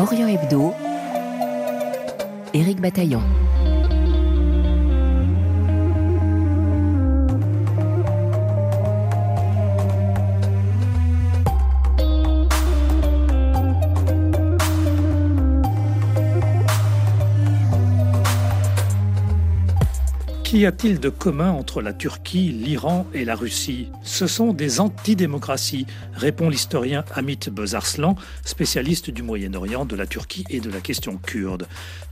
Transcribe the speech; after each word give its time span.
Orient 0.00 0.28
Hebdo, 0.28 0.72
Éric 2.54 2.80
Bataillon. 2.80 3.20
Qu'y 20.50 20.66
a-t-il 20.66 20.98
de 20.98 21.10
commun 21.10 21.52
entre 21.52 21.80
la 21.80 21.92
Turquie, 21.92 22.50
l'Iran 22.50 23.06
et 23.14 23.24
la 23.24 23.36
Russie? 23.36 23.86
Ce 24.02 24.26
sont 24.26 24.52
des 24.52 24.80
antidémocraties, 24.80 25.86
répond 26.12 26.48
l'historien 26.48 27.04
Amit 27.14 27.38
Bezarslan, 27.52 28.16
spécialiste 28.44 29.10
du 29.10 29.22
Moyen-Orient, 29.22 29.84
de 29.84 29.94
la 29.94 30.08
Turquie 30.08 30.44
et 30.50 30.58
de 30.58 30.68
la 30.68 30.80
question 30.80 31.18
kurde. 31.18 31.68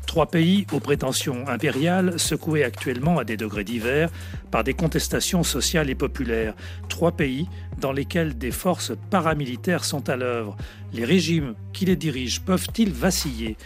Trois 0.07 0.27
pays 0.27 0.69
aux 0.71 0.79
prétentions 0.79 1.49
impériales, 1.49 2.17
secoués 2.21 2.63
actuellement 2.63 3.19
à 3.19 3.25
des 3.25 3.37
degrés 3.37 3.65
divers 3.65 4.09
par 4.53 4.63
des 4.63 4.73
contestations 4.73 5.43
sociales 5.43 5.91
et 5.91 5.97
populaires. 5.97 6.55
Trois 6.89 7.17
pays 7.17 7.49
dans 7.81 7.91
lesquels 7.91 8.39
des 8.39 8.53
forces 8.53 8.93
paramilitaires 9.11 9.83
sont 9.83 10.09
à 10.09 10.15
l'œuvre. 10.15 10.57
Les 10.93 11.05
régimes 11.05 11.55
qui 11.73 11.87
les 11.87 11.97
dirigent 11.97 12.43
peuvent-ils 12.47 12.93
vaciller? 12.93 13.57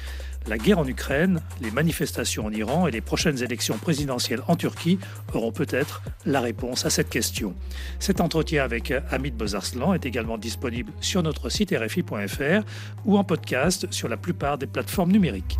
La 0.46 0.58
guerre 0.58 0.78
en 0.78 0.86
Ukraine, 0.86 1.40
les 1.60 1.70
manifestations 1.70 2.46
en 2.46 2.52
Iran 2.52 2.86
et 2.86 2.90
les 2.90 3.00
prochaines 3.00 3.42
élections 3.42 3.78
présidentielles 3.78 4.42
en 4.48 4.56
Turquie 4.56 4.98
auront 5.34 5.52
peut-être 5.52 6.02
la 6.26 6.40
réponse 6.40 6.84
à 6.84 6.90
cette 6.90 7.08
question. 7.08 7.54
Cet 7.98 8.20
entretien 8.20 8.64
avec 8.64 8.92
Amit 9.10 9.32
Bozarslan 9.32 9.94
est 9.94 10.06
également 10.06 10.38
disponible 10.38 10.92
sur 11.00 11.22
notre 11.22 11.48
site 11.48 11.72
rfi.fr 11.72 12.64
ou 13.04 13.18
en 13.18 13.24
podcast 13.24 13.86
sur 13.90 14.08
la 14.08 14.16
plupart 14.16 14.58
des 14.58 14.66
plateformes 14.66 15.12
numériques. 15.12 15.58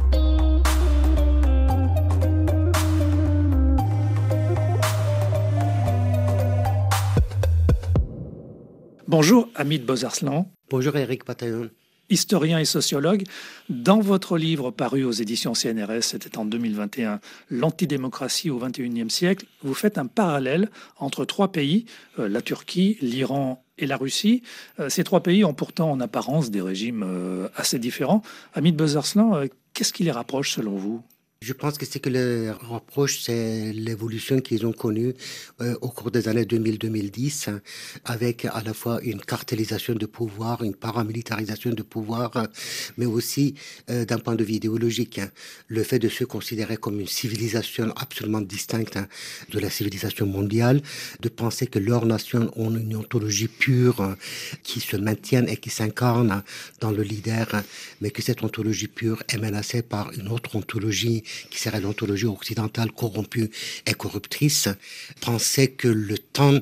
Bonjour 9.07 9.49
Amit 9.57 9.81
Bozarslan. 9.81 10.51
Bonjour 10.71 10.97
Eric 10.97 11.25
Patayon 11.25 11.69
historien 12.13 12.59
et 12.59 12.65
sociologue. 12.65 13.25
Dans 13.69 14.01
votre 14.01 14.37
livre 14.37 14.71
paru 14.71 15.03
aux 15.03 15.13
éditions 15.13 15.55
CNRS, 15.55 16.03
c'était 16.03 16.39
en 16.39 16.45
2021, 16.45 17.21
L'antidémocratie 17.51 18.51
au 18.51 18.59
XXIe 18.59 19.11
siècle, 19.11 19.47
vous 19.63 19.75
faites 19.75 19.99
un 19.99 20.07
parallèle 20.07 20.71
entre 20.99 21.25
trois 21.25 21.51
pays, 21.51 21.87
euh, 22.19 22.29
la 22.29 22.43
Turquie, 22.43 22.99
l'Iran 23.01 23.65
et 23.79 23.87
la 23.87 23.97
Russie. 23.97 24.43
Euh, 24.79 24.89
ces 24.89 25.05
trois 25.05 25.23
pays 25.23 25.45
ont 25.45 25.55
pourtant 25.55 25.91
en 25.91 26.01
apparence 26.01 26.51
des 26.51 26.61
régimes 26.61 27.03
euh, 27.05 27.49
assez 27.57 27.79
différents. 27.79 28.23
Amit 28.55 28.73
Bezarslan, 28.73 29.45
qu'est-ce 29.73 29.93
qui 29.93 30.05
les 30.05 30.13
rapproche 30.13 30.53
selon 30.53 30.77
vous? 30.77 31.03
Je 31.43 31.53
pense 31.53 31.77
que 31.77 31.85
ce 31.85 31.99
que 31.99 32.09
les 32.09 32.51
rapproche, 32.51 33.21
c'est 33.23 33.73
l'évolution 33.73 34.41
qu'ils 34.41 34.65
ont 34.65 34.73
connue 34.73 35.13
euh, 35.61 35.75
au 35.81 35.89
cours 35.89 36.13
des 36.13 36.29
années 36.29 36.45
2000-2010, 36.45 37.59
avec 38.05 38.45
à 38.45 38.63
la 38.65 38.73
fois 38.73 39.01
une 39.03 39.21
cartélisation 39.21 39.95
de 39.95 40.07
pouvoir, 40.07 40.63
une 40.63 40.77
paramilitarisation 40.77 41.71
de 41.71 41.83
pouvoir, 41.83 42.31
mais 42.97 43.07
aussi 43.07 43.55
euh, 43.91 44.05
d'un 44.05 44.19
point 44.19 44.37
de 44.37 44.45
vue 44.45 44.55
idéologique, 44.55 45.19
hein, 45.19 45.31
le 45.67 45.83
fait 45.83 45.99
de 45.99 46.09
se 46.09 46.23
considérer 46.23 46.77
comme 46.77 47.01
une 47.01 47.09
civilisation 47.09 47.93
absolument 47.97 48.41
distincte 48.41 48.97
hein, 48.97 49.09
de 49.51 49.59
la 49.59 49.69
civilisation 49.69 50.27
mondiale, 50.27 50.81
de 51.21 51.29
penser 51.29 51.67
que 51.67 51.81
leurs 51.81 52.07
nations 52.07 52.53
ont 52.55 52.73
une 52.73 52.95
ontologie 52.95 53.49
pure 53.49 54.01
hein, 54.01 54.17
qui 54.63 54.79
se 54.79 54.97
maintienne 54.97 55.49
et 55.49 55.57
qui 55.57 55.71
s'incarne 55.71 56.45
dans 56.81 56.93
le 56.93 57.03
leader, 57.03 57.49
mais 58.01 58.11
que 58.13 58.23
cette 58.23 58.45
ontologie 58.45 58.89
pure 58.89 59.25
est 59.29 59.39
menacée 59.39 59.83
par 59.83 60.13
une 60.13 60.29
autre 60.29 60.55
ontologie 60.55 61.25
qui 61.51 61.59
serait 61.59 61.81
l'ontologie 61.81 62.27
occidentale 62.27 62.93
corrompue 62.93 63.51
et 63.87 63.95
corruptrice, 63.95 64.69
pensait 65.21 65.69
que 65.69 65.89
le 65.89 66.19
temps 66.19 66.59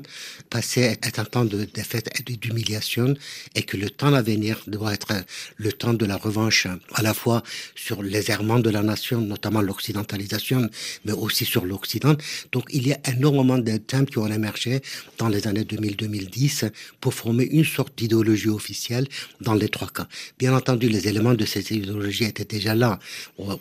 passé 0.49 0.97
est 1.03 1.19
un 1.19 1.25
temps 1.25 1.45
de 1.45 1.65
défaite 1.65 2.11
et 2.19 2.37
d'humiliation 2.37 3.15
et 3.55 3.63
que 3.63 3.77
le 3.77 3.91
temps 3.91 4.13
à 4.15 4.23
venir 4.23 4.63
doit 4.67 4.93
être 4.93 5.13
le 5.57 5.73
temps 5.73 5.95
de 5.95 6.07
la 6.07 6.17
revanche, 6.17 6.67
à 6.95 7.03
la 7.03 7.15
fois 7.15 7.43
sur 7.75 8.03
les 8.03 8.31
errements 8.31 8.59
de 8.59 8.71
la 8.71 8.83
nation, 8.83 9.21
notamment 9.21 9.61
l'occidentalisation, 9.61 10.69
mais 11.05 11.13
aussi 11.13 11.45
sur 11.45 11.65
l'Occident. 11.65 12.17
Donc 12.53 12.65
il 12.71 12.87
y 12.87 12.93
a 12.93 12.99
énormément 13.09 13.59
de 13.59 13.77
thèmes 13.77 14.07
qui 14.07 14.19
ont 14.19 14.27
émergé 14.27 14.81
dans 15.19 15.29
les 15.29 15.47
années 15.47 15.65
2000-2010 15.65 16.71
pour 17.01 17.15
former 17.15 17.45
une 17.45 17.65
sorte 17.65 17.97
d'idéologie 17.97 18.49
officielle 18.49 19.07
dans 19.41 19.55
les 19.55 19.69
trois 19.69 19.89
cas. 19.89 20.09
Bien 20.39 20.55
entendu, 20.55 20.89
les 20.89 21.09
éléments 21.09 21.35
de 21.35 21.45
cette 21.45 21.71
idéologie 21.71 22.25
étaient 22.25 22.45
déjà 22.45 22.75
là 22.75 22.99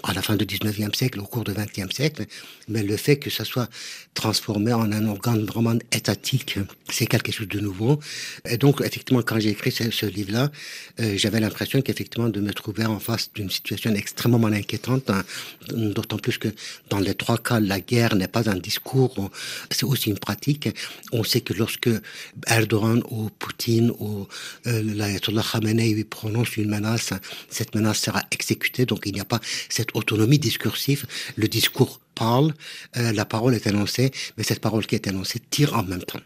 à 0.04 0.14
la 0.14 0.22
fin 0.22 0.36
du 0.36 0.46
19e 0.46 0.96
siècle, 0.96 0.99
au 1.18 1.24
cours 1.24 1.44
du 1.44 1.54
XXe 1.54 1.94
siècle, 1.94 2.26
mais 2.68 2.84
le 2.84 2.98
fait 2.98 3.18
que 3.18 3.30
ça 3.30 3.46
soit 3.46 3.70
transformé 4.14 4.74
en 4.74 4.92
un 4.92 5.06
organe 5.08 5.46
vraiment 5.46 5.78
étatique, 5.92 6.60
c'est 6.90 7.06
quelque 7.06 7.32
chose 7.32 7.48
de 7.48 7.60
nouveau. 7.60 8.00
Et 8.46 8.58
donc, 8.58 8.82
effectivement, 8.82 9.22
quand 9.22 9.40
j'ai 9.40 9.50
écrit 9.50 9.72
ce, 9.72 10.06
livre-là, 10.06 10.52
euh, 11.00 11.18
j'avais 11.18 11.40
l'impression 11.40 11.82
qu'effectivement 11.82 12.30
de 12.30 12.42
me 12.42 12.54
trouver 12.54 12.86
en 12.86 13.00
face 13.00 13.32
d'une 13.34 13.50
situation 13.50 13.94
extrêmement 13.94 14.48
inquiétante, 14.48 15.10
hein, 15.10 15.24
d'autant 15.70 16.18
plus 16.18 16.38
que 16.38 16.50
dans 16.90 17.00
les 17.00 17.14
trois 17.14 17.38
cas, 17.38 17.60
la 17.60 17.80
guerre 17.80 18.16
n'est 18.16 18.28
pas 18.28 18.50
un 18.50 18.58
discours, 18.58 19.32
c'est 19.72 19.86
aussi 19.86 20.10
une 20.10 20.20
pratique. 20.20 20.70
On 21.12 21.24
sait 21.24 21.42
que 21.42 21.54
lorsque 21.54 21.90
Erdogan 22.48 23.02
ou 23.10 23.30
Poutine 23.40 23.92
ou 24.00 24.28
euh, 24.68 24.82
l'Ayatollah 24.84 25.44
Khamenei 25.50 26.04
prononce 26.04 26.58
une 26.58 26.70
menace, 26.70 27.12
cette 27.50 27.74
menace 27.76 28.00
sera 28.00 28.22
exécutée, 28.32 28.86
donc 28.86 29.04
il 29.06 29.14
n'y 29.14 29.22
a 29.22 29.26
pas 29.26 29.40
cette 29.70 29.96
autonomie 29.96 30.40
discursive 30.40 30.89
le 31.36 31.48
discours 31.48 32.00
parle, 32.16 32.54
euh, 32.98 33.12
la 33.12 33.26
parole 33.26 33.56
est 33.56 33.68
énoncée, 33.68 34.12
mais 34.38 34.44
cette 34.44 34.60
parole 34.60 34.86
qui 34.86 34.96
est 34.96 35.08
énoncée 35.08 35.40
tire 35.50 35.76
en 35.76 35.84
même 35.84 36.04
temps. 36.04 36.20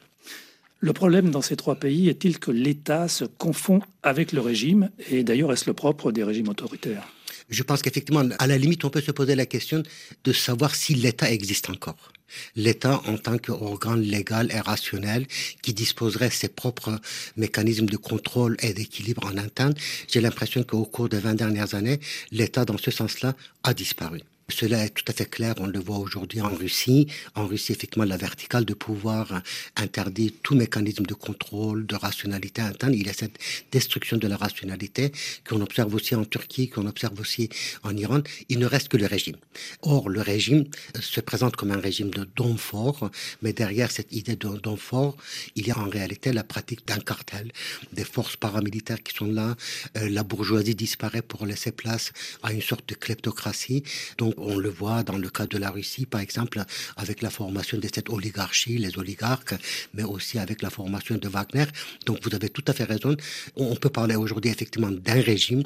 Le 0.80 0.92
problème 0.92 1.32
dans 1.32 1.42
ces 1.42 1.56
trois 1.56 1.76
pays 1.76 2.10
est-il 2.10 2.40
que 2.40 2.52
l'État 2.52 3.08
se 3.08 3.24
confond 3.24 3.80
avec 4.04 4.34
le 4.34 4.42
régime 4.42 4.90
Et 5.10 5.24
d'ailleurs, 5.24 5.54
est-ce 5.54 5.66
le 5.66 5.74
propre 5.74 6.12
des 6.12 6.26
régimes 6.26 6.50
autoritaires? 6.50 7.08
Je 7.50 7.64
pense 7.64 7.82
qu'effectivement, 7.82 8.24
à 8.40 8.48
la 8.48 8.58
limite, 8.58 8.84
on 8.84 8.90
peut 8.90 9.02
se 9.02 9.12
poser 9.12 9.36
la 9.36 9.46
question 9.46 9.84
de 10.24 10.34
savoir 10.34 10.76
si 10.76 10.94
l'État 10.96 11.32
existe 11.32 11.70
encore. 11.70 12.12
L'État 12.56 13.02
en 13.06 13.18
tant 13.18 13.38
qu'organe 13.38 14.02
légal 14.02 14.52
et 14.52 14.60
rationnel 14.60 15.26
qui 15.62 15.74
disposerait 15.74 16.32
ses 16.32 16.50
propres 16.50 17.00
mécanismes 17.38 17.86
de 17.86 17.98
contrôle 17.98 18.58
et 18.62 18.74
d'équilibre 18.74 19.26
en 19.26 19.38
interne, 19.38 19.76
j'ai 20.10 20.20
l'impression 20.20 20.64
qu'au 20.64 20.84
cours 20.84 21.10
des 21.10 21.20
20 21.20 21.36
dernières 21.36 21.76
années, 21.76 22.00
l'État 22.32 22.66
dans 22.66 22.78
ce 22.78 22.92
sens-là 22.92 23.36
a 23.64 23.74
disparu. 23.74 24.22
Cela 24.50 24.86
est 24.86 24.90
tout 24.90 25.06
à 25.08 25.14
fait 25.14 25.26
clair, 25.26 25.56
on 25.58 25.68
le 25.68 25.80
voit 25.80 25.98
aujourd'hui 25.98 26.42
en 26.42 26.54
Russie. 26.54 27.08
En 27.36 27.48
Russie, 27.48 27.72
effectivement, 27.72 28.06
la 28.06 28.18
verticale 28.18 28.66
de 28.66 28.74
pouvoir 28.74 29.42
interdit 29.78 30.34
tout 30.44 30.56
mécanisme 30.56 31.06
de 31.06 31.14
contrôle, 31.14 31.86
de 31.86 31.96
rationalité 31.96 32.62
interne. 32.62 32.94
Il 32.94 33.08
y 33.08 33.10
a 33.10 33.14
cette 33.14 33.40
destruction 33.72 34.18
de 34.18 34.28
la 34.28 34.36
rationalité 34.36 35.12
qu'on 35.48 35.62
observe 35.62 35.94
aussi 35.96 36.14
en 36.16 36.26
Turquie, 36.26 36.70
qu'on 36.70 36.88
observe 36.88 37.20
aussi 37.20 37.50
en 37.84 37.96
Iran. 37.96 38.22
Il 38.50 38.60
ne 38.60 38.66
reste 38.66 38.90
que 38.90 38.98
le 38.98 39.06
régime. 39.06 39.38
Or, 39.82 40.10
le 40.10 40.22
régime 40.22 40.66
se 41.00 41.22
présente 41.22 41.56
comme 41.56 41.72
un 41.72 41.80
régime 41.80 42.10
de 42.10 42.28
don 42.36 42.58
fort, 42.58 43.10
mais 43.42 43.54
derrière 43.54 43.92
cette 43.92 44.12
idée 44.12 44.36
de 44.36 44.50
don 44.58 44.76
fort, 44.76 45.16
il 45.56 45.68
y 45.68 45.72
a 45.72 45.78
en 45.80 45.90
réalité 45.90 46.34
la 46.34 46.44
pratique 46.44 46.86
d'un 46.86 47.00
cartel, 47.00 47.52
des 47.94 48.04
forces 48.04 48.36
paramilitaires 48.36 49.02
qui 49.02 49.14
sont 49.14 49.26
là. 49.26 49.56
Euh, 49.98 50.10
la 50.10 50.24
bourgeoisie 50.24 50.76
disparaît 50.76 51.22
pour 51.22 51.46
laisser 51.46 51.72
place 51.72 52.12
à 52.42 52.52
une 52.52 52.62
sorte 52.62 52.88
de 52.90 52.96
kleptocratie. 52.96 53.84
Donc, 54.18 54.33
on 54.38 54.58
le 54.58 54.70
voit 54.70 55.04
dans 55.04 55.18
le 55.18 55.30
cas 55.30 55.46
de 55.46 55.58
la 55.58 55.70
Russie, 55.70 56.06
par 56.06 56.22
exemple, 56.22 56.64
avec 56.98 57.22
la 57.22 57.30
formation 57.30 57.78
de 57.78 57.88
cette 57.94 58.10
oligarchie, 58.10 58.78
les 58.78 58.98
oligarques, 58.98 59.56
mais 59.94 60.04
aussi 60.04 60.40
avec 60.40 60.62
la 60.62 60.70
formation 60.70 61.18
de 61.18 61.28
Wagner. 61.28 61.66
Donc 62.06 62.20
vous 62.24 62.34
avez 62.36 62.50
tout 62.50 62.64
à 62.68 62.74
fait 62.74 62.84
raison. 62.84 63.16
On 63.56 63.76
peut 63.76 63.90
parler 63.90 64.16
aujourd'hui 64.16 64.52
effectivement 64.52 64.92
d'un 64.92 65.22
régime, 65.22 65.64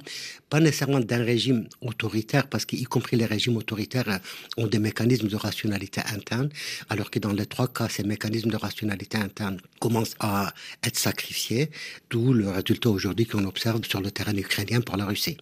pas 0.49 0.59
nécessairement 0.59 0.99
d'un 0.99 1.23
régime 1.23 1.67
autoritaire, 1.81 2.47
parce 2.47 2.65
qu'y 2.65 2.83
compris 2.83 3.17
les 3.17 3.25
régimes 3.25 3.57
autoritaires 3.57 4.19
ont 4.57 4.67
des 4.67 4.79
mécanismes 4.79 5.27
de 5.27 5.35
rationalité 5.35 6.01
interne, 6.13 6.49
alors 6.89 7.11
que 7.11 7.19
dans 7.19 7.33
les 7.33 7.45
trois 7.45 7.67
cas, 7.67 7.89
ces 7.89 8.03
mécanismes 8.03 8.49
de 8.49 8.57
rationalité 8.57 9.17
interne 9.17 9.59
commencent 9.79 10.15
à 10.19 10.53
être 10.83 10.97
sacrifiés, 10.97 11.69
d'où 12.09 12.33
le 12.33 12.49
résultat 12.49 12.89
aujourd'hui 12.89 13.25
qu'on 13.25 13.45
observe 13.45 13.83
sur 13.85 14.01
le 14.01 14.11
terrain 14.11 14.35
ukrainien 14.35 14.81
pour 14.81 14.97
la 14.97 15.05
Russie. 15.05 15.37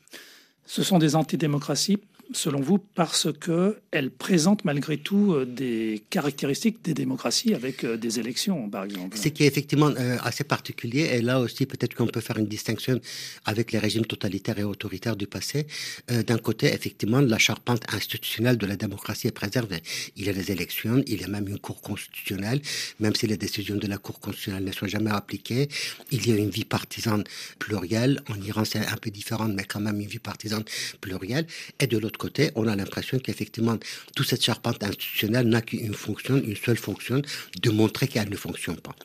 Ce 0.65 0.83
sont 0.83 0.97
des 0.97 1.15
antidémocraties 1.15 1.99
selon 2.33 2.59
vous, 2.59 2.77
parce 2.77 3.27
qu'elle 3.39 4.11
présente 4.11 4.65
malgré 4.65 4.97
tout 4.97 5.33
euh, 5.33 5.45
des 5.45 6.03
caractéristiques 6.09 6.83
des 6.83 6.93
démocraties 6.93 7.53
avec 7.53 7.83
euh, 7.83 7.97
des 7.97 8.19
élections, 8.19 8.69
par 8.69 8.85
exemple. 8.85 9.17
Ce 9.17 9.29
qui 9.29 9.43
est 9.43 9.47
effectivement 9.47 9.89
euh, 9.89 10.17
assez 10.21 10.43
particulier, 10.43 11.09
et 11.13 11.21
là 11.21 11.39
aussi 11.39 11.65
peut-être 11.65 11.95
qu'on 11.95 12.07
peut 12.07 12.21
faire 12.21 12.37
une 12.37 12.47
distinction 12.47 12.99
avec 13.45 13.71
les 13.71 13.79
régimes 13.79 14.05
totalitaires 14.05 14.59
et 14.59 14.63
autoritaires 14.63 15.15
du 15.15 15.27
passé. 15.27 15.67
D'un 16.07 16.37
côté, 16.37 16.67
effectivement, 16.73 17.21
la 17.21 17.37
charpente 17.37 17.83
institutionnelle 17.93 18.57
de 18.57 18.65
la 18.65 18.75
démocratie 18.75 19.27
est 19.27 19.31
préservée. 19.31 19.81
Il 20.15 20.25
y 20.25 20.29
a 20.29 20.33
des 20.33 20.51
élections, 20.51 21.03
il 21.07 21.21
y 21.21 21.23
a 21.23 21.27
même 21.27 21.47
une 21.47 21.59
cour 21.59 21.81
constitutionnelle, 21.81 22.61
même 22.99 23.15
si 23.15 23.27
les 23.27 23.37
décisions 23.37 23.75
de 23.75 23.87
la 23.87 23.97
cour 23.97 24.19
constitutionnelle 24.19 24.65
ne 24.65 24.71
sont 24.71 24.87
jamais 24.87 25.11
appliquées. 25.11 25.67
Il 26.11 26.27
y 26.27 26.31
a 26.31 26.37
une 26.37 26.49
vie 26.49 26.65
partisane 26.65 27.23
plurielle. 27.59 28.21
En 28.29 28.41
Iran, 28.41 28.65
c'est 28.65 28.85
un 28.85 28.97
peu 28.97 29.09
différent, 29.09 29.47
mais 29.47 29.63
quand 29.63 29.79
même 29.79 29.99
une 29.99 30.07
vie 30.07 30.19
partisane 30.19 30.63
plurielle. 31.01 31.47
Et 31.79 31.87
de 31.87 31.97
l'autre 31.97 32.14
côté, 32.17 32.51
on 32.55 32.67
a 32.67 32.75
l'impression 32.75 33.19
qu'effectivement, 33.19 33.77
toute 34.15 34.27
cette 34.27 34.43
charpente 34.43 34.83
institutionnelle 34.83 35.47
n'a 35.47 35.61
qu'une 35.61 35.93
fonction, 35.93 36.37
une 36.37 36.55
seule 36.55 36.77
fonction, 36.77 37.21
de 37.61 37.69
montrer 37.69 38.07
qu'elle 38.07 38.29
ne 38.29 38.35
fonctionne 38.35 38.77
pas. 38.77 38.95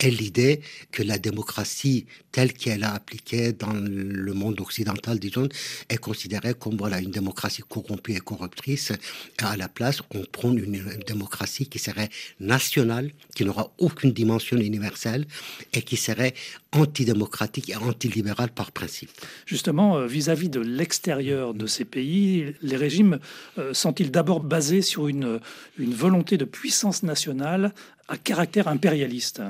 Et 0.00 0.10
l'idée 0.10 0.60
que 0.92 1.02
la 1.02 1.18
démocratie 1.18 2.06
telle 2.32 2.52
qu'elle 2.52 2.84
a 2.84 2.94
appliquée 2.94 3.52
dans 3.52 3.72
le 3.72 4.32
monde 4.32 4.60
occidental, 4.60 5.18
disons, 5.18 5.48
est 5.88 5.96
considérée 5.96 6.54
comme 6.54 6.76
voilà 6.76 7.00
une 7.00 7.10
démocratie 7.10 7.62
corrompue 7.68 8.14
et 8.14 8.20
corruptrice. 8.20 8.92
Et 9.40 9.44
à 9.44 9.56
la 9.56 9.68
place, 9.68 10.02
on 10.14 10.24
prend 10.24 10.52
une, 10.52 10.80
démocratie 11.06 11.66
qui 11.66 11.78
serait 11.78 12.08
nationale, 12.38 13.10
qui 13.34 13.44
n'aura 13.44 13.72
aucune 13.78 14.12
dimension 14.12 14.56
universelle 14.56 15.26
et 15.72 15.82
qui 15.82 15.96
serait 15.96 16.34
antidémocratique 16.72 17.70
et 17.70 17.76
antilibérale 17.76 18.50
par 18.50 18.70
principe. 18.70 19.10
Justement, 19.44 19.96
euh, 19.96 20.06
vis-à-vis 20.06 20.46
-vis 20.46 20.50
de 20.50 20.60
l'extérieur 20.60 21.52
de 21.54 21.66
ces 21.66 21.84
pays, 21.84 22.54
les 22.62 22.76
régimes 22.76 23.18
euh, 23.58 23.74
sont-ils 23.74 24.10
d'abord 24.10 24.40
basés 24.40 24.82
sur 24.82 25.08
une, 25.08 25.40
une 25.78 25.94
volonté 25.94 26.36
de 26.36 26.44
puissance 26.44 27.02
nationale 27.02 27.72
caractère 28.16 28.68
impérialiste 28.68 29.40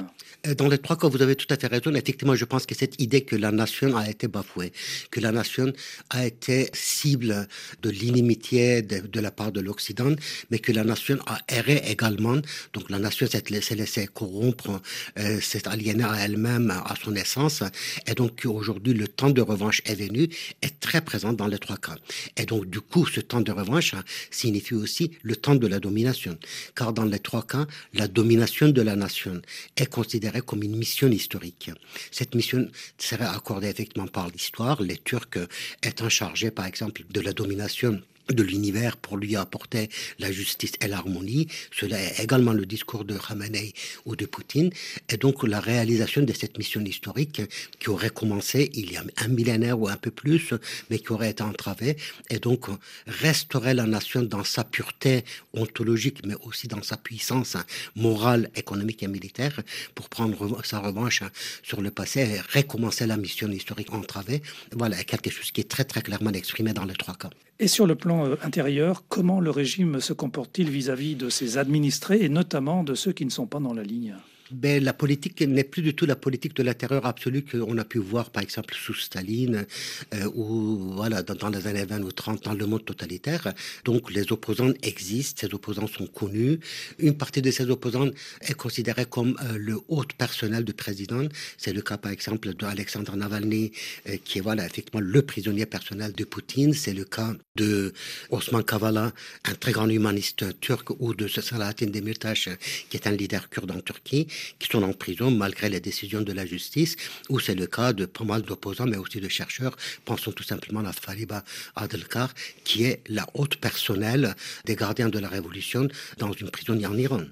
euh, 0.47 0.55
dans 0.55 0.69
les 0.69 0.79
trois 0.79 0.97
cas, 0.97 1.09
vous 1.09 1.23
avez 1.23 1.37
tout 1.37 1.47
à 1.51 1.57
fait 1.57 1.67
raison. 1.67 1.95
Effectivement, 1.95 2.35
je 2.35 2.45
pense 2.45 2.67
que 2.67 2.75
cette 2.75 3.01
idée 3.01 3.23
que 3.23 3.37
la 3.37 3.53
nation 3.53 3.97
a 3.97 4.09
été 4.09 4.29
bafouée, 4.29 4.73
que 5.11 5.21
la 5.21 5.33
nation 5.33 5.73
a 6.11 6.27
été 6.27 6.71
cible 6.73 7.47
de 7.83 7.91
l'inimitié 7.91 8.83
de, 8.83 9.21
la 9.21 9.31
part 9.31 9.53
de 9.53 9.61
l'Occident, 9.61 10.15
mais 10.51 10.59
que 10.59 10.73
la 10.73 10.85
nation 10.85 11.19
a 11.27 11.39
erré 11.49 11.83
également. 11.87 12.37
Donc 12.73 12.89
la 12.89 12.99
nation 12.99 13.27
s'est 13.27 13.75
laissée 13.75 14.07
corrompre, 14.07 14.81
euh, 15.19 15.41
s'est 15.41 15.69
aliénée 15.69 16.05
à 16.05 16.17
elle-même, 16.25 16.71
à 16.71 16.95
son 17.03 17.15
essence. 17.15 17.63
Et 18.07 18.15
donc 18.15 18.47
aujourd'hui, 18.47 18.95
le 18.95 19.09
temps 19.09 19.31
de 19.31 19.43
revanche 19.43 19.83
est 19.85 19.95
venu, 19.95 20.29
est 20.63 20.81
très 20.81 21.03
présent 21.03 21.33
dans 21.33 21.47
les 21.47 21.59
trois 21.59 21.77
cas. 21.77 21.97
Et 22.37 22.47
donc 22.47 22.67
du 22.67 22.81
coup, 22.81 23.07
ce 23.07 23.21
temps 23.21 23.41
de 23.41 23.53
revanche 23.53 23.95
signifie 24.31 24.75
aussi 24.75 25.11
le 25.23 25.37
temps 25.37 25.55
de 25.55 25.67
la 25.67 25.81
domination. 25.81 26.39
Car 26.75 26.93
dans 26.93 27.05
les 27.05 27.19
trois 27.19 27.47
cas, 27.47 27.67
la 27.95 28.09
domination 28.09 28.50
de 28.51 28.83
la 28.83 28.97
nation 28.97 29.41
est 29.77 29.87
considérée 29.87 30.43
comme 30.43 30.63
une 30.63 30.77
mission 30.77 31.09
historique. 31.09 31.71
Cette 32.11 32.35
mission 32.35 32.69
serait 32.99 33.25
accordée 33.25 33.69
effectivement 33.69 34.09
par 34.09 34.29
l'histoire, 34.29 34.83
les 34.83 34.99
Turcs 34.99 35.39
étant 35.83 36.09
chargés 36.09 36.51
par 36.51 36.67
exemple 36.67 37.03
de 37.09 37.21
la 37.21 37.33
domination 37.33 38.03
de 38.33 38.43
l'univers 38.43 38.97
pour 38.97 39.17
lui 39.17 39.37
apporter 39.37 39.89
la 40.19 40.31
justice 40.33 40.73
et 40.81 40.89
l'harmonie. 40.89 41.49
Cela 41.73 42.01
est 42.01 42.23
également 42.23 42.53
le 42.53 42.67
discours 42.67 43.05
de 43.05 43.17
Khamenei 43.17 43.73
ou 44.05 44.17
de 44.17 44.27
Poutine. 44.27 44.71
Et 45.09 45.17
donc 45.17 45.47
la 45.47 45.61
réalisation 45.61 46.23
de 46.23 46.33
cette 46.33 46.59
mission 46.59 46.81
historique 46.81 47.43
qui 47.79 47.89
aurait 47.91 48.11
commencé 48.11 48.71
il 48.75 48.93
y 48.93 48.97
a 48.97 49.05
un 49.19 49.29
millénaire 49.29 49.79
ou 49.81 49.89
un 49.89 49.97
peu 49.97 50.11
plus, 50.11 50.55
mais 50.89 50.99
qui 50.99 51.13
aurait 51.13 51.31
été 51.31 51.43
entravée, 51.43 51.97
et 52.29 52.39
donc 52.39 52.67
restaurer 53.07 53.75
la 53.75 53.87
nation 53.87 54.23
dans 54.23 54.45
sa 54.45 54.65
pureté 54.65 55.25
ontologique, 55.53 56.25
mais 56.27 56.35
aussi 56.43 56.69
dans 56.69 56.83
sa 56.83 56.97
puissance 56.97 57.57
morale, 57.97 58.51
économique 58.55 59.03
et 59.03 59.09
militaire, 59.09 59.61
pour 59.95 60.09
prendre 60.09 60.65
sa 60.65 60.79
revanche 60.79 61.23
sur 61.63 61.81
le 61.81 61.91
passé 61.91 62.21
et 62.21 62.59
recommencer 62.59 63.07
la 63.07 63.17
mission 63.17 63.51
historique 63.51 63.93
entravée. 63.93 64.43
Voilà, 64.73 65.03
quelque 65.05 65.31
chose 65.31 65.51
qui 65.51 65.61
est 65.61 65.71
très 65.71 65.85
très 65.85 66.03
clairement 66.03 66.33
exprimé 66.33 66.73
dans 66.73 66.85
les 66.85 66.95
trois 66.95 67.15
cas. 67.15 67.31
Et 67.63 67.69
sur 67.69 67.87
le 67.87 67.95
plan 67.95 68.25
euh, 68.25 68.37
intérieur, 68.43 69.05
comment 69.09 69.39
le 69.39 69.51
régime 69.51 70.01
se 70.01 70.15
comporte-t-il 70.15 70.71
vis-à-vis 70.71 71.15
de 71.15 71.29
ses 71.29 71.59
administrés 71.59 72.23
et 72.23 72.31
notamment 72.31 72.83
de 72.83 72.95
ceux 72.95 73.13
qui 73.13 73.27
ne 73.27 73.31
sont 73.31 73.47
pas 73.47 73.61
dans 73.61 73.75
la 73.75 73.83
ligne? 73.83 74.17
Ben, 74.53 74.83
la 74.83 74.93
politique 74.93 75.41
n'est 75.43 75.65
plus 75.65 75.83
du 75.83 75.95
tout 75.95 76.07
la 76.07 76.17
politique 76.17 76.55
de 76.55 76.63
la 76.63 76.75
terreur 76.75 77.07
absolue 77.07 77.45
qu'on 77.45 77.79
a 77.79 77.85
pu 77.85 77.99
voir, 77.99 78.31
par 78.31 78.43
exemple, 78.43 78.75
sous 78.75 78.95
Staline 78.95 79.67
euh, 80.15 80.31
ou 80.35 80.93
voilà, 80.95 81.23
dans, 81.23 81.49
les 81.49 81.67
années 81.67 81.85
20 81.85 82.03
ou 82.03 82.13
30 82.13 82.45
dans 82.45 82.55
le 82.55 82.67
monde 82.67 82.85
totalitaire. 82.85 83.53
Donc, 83.85 84.11
les 84.11 84.33
opposants 84.33 84.73
existent, 84.83 85.47
ces 85.47 85.55
opposants 85.55 85.87
sont 85.87 86.07
connus. 86.07 86.59
Une 86.99 87.17
partie 87.17 87.43
de 87.43 87.51
ces 87.51 87.71
opposants 87.71 88.11
est 88.41 88.55
considérée 88.55 89.07
comme 89.07 89.37
euh, 89.43 89.57
le 89.57 89.79
haut 89.89 90.05
personnel 90.19 90.65
du 90.65 90.73
président. 90.73 91.27
C'est 91.57 91.73
le 91.73 91.83
cas, 91.83 91.97
par 91.99 92.11
exemple, 92.13 92.55
d'Alexandre 92.55 93.17
Navalny, 93.17 93.73
euh, 94.09 94.17
qui 94.25 94.39
est 94.39 94.43
voilà, 94.43 94.67
effectivement 94.67 95.01
le 95.01 95.23
prisonnier 95.23 95.67
personnel 95.67 96.13
de 96.13 96.25
Poutine. 96.25 96.75
C'est 96.75 96.95
le 96.95 97.05
cas 97.05 97.35
de 97.57 97.93
Osman 98.31 98.63
Kavala, 98.63 99.13
un 99.45 99.55
très 99.55 99.73
grand 99.73 99.89
humaniste 99.89 100.59
turc, 100.61 100.91
ou 100.99 101.15
de 101.15 101.29
Salahattin 101.29 101.87
Demirtas, 101.87 102.49
qui 102.89 102.97
est 102.97 103.07
un 103.07 103.13
leader 103.13 103.49
kurde 103.49 103.71
en 103.71 103.81
Turquie 103.81 104.27
qui 104.59 104.69
sont 104.69 104.83
en 104.83 104.93
prison 104.93 105.31
malgré 105.31 105.69
les 105.69 105.81
décisions 105.81 106.23
de 106.23 106.33
la 106.33 106.47
justice, 106.47 106.97
ou 107.29 107.41
c'est 107.41 107.55
le 107.55 107.67
cas 107.67 107.93
de 107.93 108.07
pas 108.07 108.25
mal 108.25 108.43
d'opposants, 108.43 108.87
mais 108.87 108.97
aussi 108.97 109.21
de 109.21 109.29
chercheurs. 109.29 109.77
Pensons 110.05 110.33
tout 110.33 110.43
simplement 110.43 110.85
à 110.85 110.93
Fariba 110.93 111.45
Adelkar, 111.77 112.35
qui 112.65 112.85
est 112.85 113.01
la 113.09 113.27
haute 113.35 113.57
personnelle 113.57 114.35
des 114.65 114.77
gardiens 114.77 115.09
de 115.09 115.19
la 115.19 115.29
révolution 115.29 115.89
dans 116.19 116.33
une 116.33 116.51
prison 116.51 116.75
en 116.85 116.97
Iran. 116.97 117.23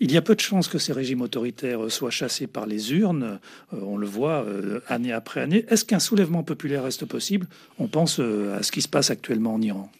Il 0.00 0.12
y 0.12 0.16
a 0.16 0.22
peu 0.22 0.36
de 0.36 0.40
chances 0.40 0.68
que 0.68 0.78
ces 0.78 0.92
régimes 0.92 1.22
autoritaires 1.22 1.90
soient 1.90 2.10
chassés 2.10 2.46
par 2.46 2.66
les 2.66 2.92
urnes. 2.92 3.40
Euh, 3.72 3.80
on 3.82 3.96
le 3.96 4.06
voit 4.06 4.44
euh, 4.44 4.80
année 4.86 5.12
après 5.12 5.40
année. 5.40 5.64
Est-ce 5.68 5.84
qu'un 5.84 5.98
soulèvement 5.98 6.44
populaire 6.44 6.84
reste 6.84 7.04
possible? 7.04 7.48
On 7.80 7.88
pense 7.88 8.20
euh, 8.20 8.56
à 8.56 8.62
ce 8.62 8.70
qui 8.70 8.80
se 8.80 8.88
passe 8.88 9.10
actuellement 9.10 9.54
en 9.54 9.60
Iran. 9.60 9.90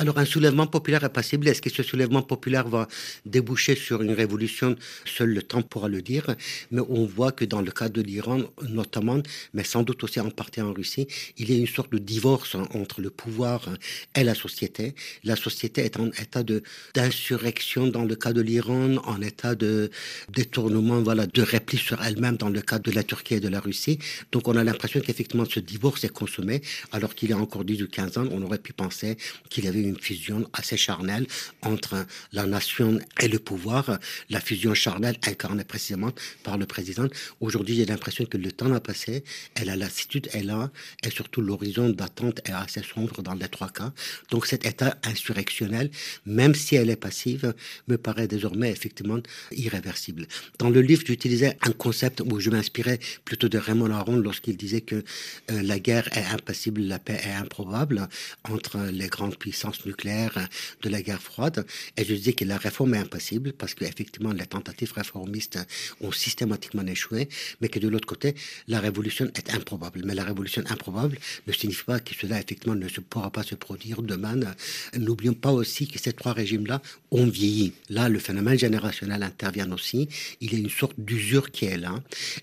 Alors 0.00 0.16
un 0.16 0.24
soulèvement 0.24 0.66
populaire 0.66 1.04
est 1.04 1.12
possible. 1.12 1.46
Est-ce 1.46 1.60
que 1.60 1.68
ce 1.68 1.82
soulèvement 1.82 2.22
populaire 2.22 2.66
va 2.66 2.88
déboucher 3.26 3.74
sur 3.74 4.00
une 4.00 4.12
révolution? 4.12 4.74
Seul 5.04 5.28
le 5.28 5.42
temps 5.42 5.60
pourra 5.60 5.88
le 5.90 6.00
dire. 6.00 6.24
Mais 6.70 6.80
on 6.88 7.04
voit 7.04 7.32
que 7.32 7.44
dans 7.44 7.60
le 7.60 7.70
cas 7.70 7.90
de 7.90 8.00
l'Iran 8.00 8.40
notamment, 8.70 9.22
mais 9.52 9.62
sans 9.62 9.82
doute 9.82 10.02
aussi 10.02 10.18
en 10.18 10.30
partie 10.30 10.62
en 10.62 10.72
Russie, 10.72 11.06
il 11.36 11.50
y 11.50 11.54
a 11.54 11.58
une 11.58 11.66
sorte 11.66 11.92
de 11.92 11.98
divorce 11.98 12.54
entre 12.54 13.02
le 13.02 13.10
pouvoir 13.10 13.68
et 14.14 14.24
la 14.24 14.34
société. 14.34 14.94
La 15.22 15.36
société 15.36 15.82
est 15.82 16.00
en 16.00 16.06
état 16.12 16.42
d'insurrection 16.94 17.86
dans 17.88 18.06
le 18.06 18.16
cas 18.16 18.32
de 18.32 18.40
l'Iran, 18.40 18.96
en 19.04 19.20
état 19.20 19.54
de 19.54 19.90
détournement, 20.32 21.02
voilà, 21.02 21.26
de 21.26 21.42
repli 21.42 21.76
sur 21.76 22.02
elle-même 22.02 22.38
dans 22.38 22.48
le 22.48 22.62
cas 22.62 22.78
de 22.78 22.90
la 22.90 23.02
Turquie 23.02 23.34
et 23.34 23.40
de 23.40 23.48
la 23.48 23.60
Russie. 23.60 23.98
Donc 24.32 24.48
on 24.48 24.56
a 24.56 24.64
l'impression 24.64 25.00
qu'effectivement 25.00 25.44
ce 25.44 25.60
divorce 25.60 26.04
est 26.04 26.08
consommé, 26.08 26.62
alors 26.90 27.14
qu'il 27.14 27.28
y 27.28 27.32
a 27.34 27.38
encore 27.38 27.66
10 27.66 27.82
ou 27.82 27.88
15 27.88 28.16
ans, 28.16 28.28
on 28.30 28.40
aurait 28.40 28.56
pu 28.56 28.72
penser 28.72 29.18
qu'il 29.50 29.66
y 29.66 29.68
avait 29.68 29.82
une 29.82 29.89
fusion 29.98 30.48
assez 30.52 30.76
charnelle 30.76 31.26
entre 31.62 32.06
la 32.32 32.46
nation 32.46 32.98
et 33.20 33.28
le 33.28 33.38
pouvoir, 33.38 33.98
la 34.28 34.40
fusion 34.40 34.74
charnelle 34.74 35.16
incarnée 35.26 35.64
précisément 35.64 36.12
par 36.42 36.58
le 36.58 36.66
président. 36.66 37.06
Aujourd'hui, 37.40 37.76
j'ai 37.76 37.86
l'impression 37.86 38.24
que 38.24 38.36
le 38.36 38.52
temps 38.52 38.72
a 38.72 38.80
passé, 38.80 39.24
et 39.60 39.64
la 39.64 39.76
lassitude 39.76 40.28
est 40.32 40.42
là, 40.42 40.70
et 41.04 41.10
surtout 41.10 41.40
l'horizon 41.40 41.90
d'attente 41.90 42.40
est 42.48 42.52
assez 42.52 42.82
sombre 42.82 43.22
dans 43.22 43.34
les 43.34 43.48
trois 43.48 43.70
cas. 43.70 43.92
Donc 44.30 44.46
cet 44.46 44.66
état 44.66 44.96
insurrectionnel, 45.04 45.90
même 46.26 46.54
si 46.54 46.76
elle 46.76 46.90
est 46.90 46.96
passive, 46.96 47.54
me 47.88 47.96
paraît 47.96 48.28
désormais 48.28 48.70
effectivement 48.70 49.20
irréversible. 49.52 50.26
Dans 50.58 50.70
le 50.70 50.80
livre, 50.80 51.02
j'utilisais 51.06 51.56
un 51.62 51.72
concept 51.72 52.20
où 52.20 52.40
je 52.40 52.50
m'inspirais 52.50 52.98
plutôt 53.24 53.48
de 53.48 53.58
Raymond 53.58 53.90
Aron 53.90 54.16
lorsqu'il 54.16 54.56
disait 54.56 54.80
que 54.80 54.96
euh, 54.96 55.62
la 55.62 55.78
guerre 55.78 56.08
est 56.16 56.24
impassible, 56.24 56.82
la 56.82 56.98
paix 56.98 57.20
est 57.24 57.32
improbable 57.32 58.08
entre 58.44 58.78
les 58.92 59.08
grandes 59.08 59.36
puissances 59.36 59.69
nucléaire 59.86 60.48
de 60.82 60.88
la 60.88 61.02
guerre 61.02 61.22
froide. 61.22 61.66
Et 61.96 62.04
je 62.04 62.14
disais 62.14 62.32
que 62.32 62.44
la 62.44 62.56
réforme 62.56 62.94
est 62.94 62.98
impossible 62.98 63.52
parce 63.52 63.74
qu'effectivement, 63.74 64.32
les 64.32 64.46
tentatives 64.46 64.92
réformistes 64.92 65.58
ont 66.00 66.12
systématiquement 66.12 66.86
échoué, 66.86 67.28
mais 67.60 67.68
que 67.68 67.78
de 67.78 67.88
l'autre 67.88 68.06
côté, 68.06 68.34
la 68.68 68.80
révolution 68.80 69.26
est 69.34 69.50
improbable. 69.54 70.02
Mais 70.04 70.14
la 70.14 70.24
révolution 70.24 70.62
improbable 70.68 71.18
ne 71.46 71.52
signifie 71.52 71.84
pas 71.84 72.00
que 72.00 72.14
cela, 72.14 72.38
effectivement, 72.38 72.74
ne 72.74 72.88
se 72.88 73.00
pourra 73.00 73.30
pas 73.30 73.42
se 73.42 73.54
produire 73.54 74.02
demain. 74.02 74.40
N'oublions 74.96 75.34
pas 75.34 75.52
aussi 75.52 75.86
que 75.88 75.98
ces 75.98 76.12
trois 76.12 76.32
régimes-là 76.32 76.82
ont 77.10 77.26
vieilli. 77.26 77.72
Là, 77.88 78.08
le 78.08 78.18
phénomène 78.18 78.58
générationnel 78.58 79.22
intervient 79.22 79.70
aussi. 79.72 80.08
Il 80.40 80.52
y 80.52 80.56
a 80.56 80.58
une 80.58 80.70
sorte 80.70 80.98
d'usure 80.98 81.50
qui 81.50 81.66
est 81.66 81.76
là. 81.76 81.94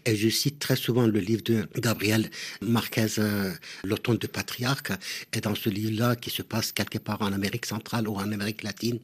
Et 0.06 0.16
je 0.16 0.30
cite 0.30 0.60
très 0.60 0.76
souvent 0.76 1.08
le 1.08 1.20
livre 1.20 1.44
de 1.44 1.68
Gabriel 1.78 2.30
Marquez, 2.62 3.20
euh, 3.20 3.52
L'automne 3.84 4.18
de 4.18 4.28
patriarque. 4.28 4.92
Et 5.34 5.42
dans 5.42 5.56
ce 5.56 5.70
livre-là, 5.70 6.16
qui 6.16 6.30
se 6.30 6.42
passe 6.42 6.72
quelque 6.72 6.98
part 6.98 7.17
en 7.22 7.34
Amérique 7.34 7.66
centrale 7.66 8.08
ou 8.08 8.16
en 8.16 8.32
Amérique 8.32 8.64
latine 8.64 9.00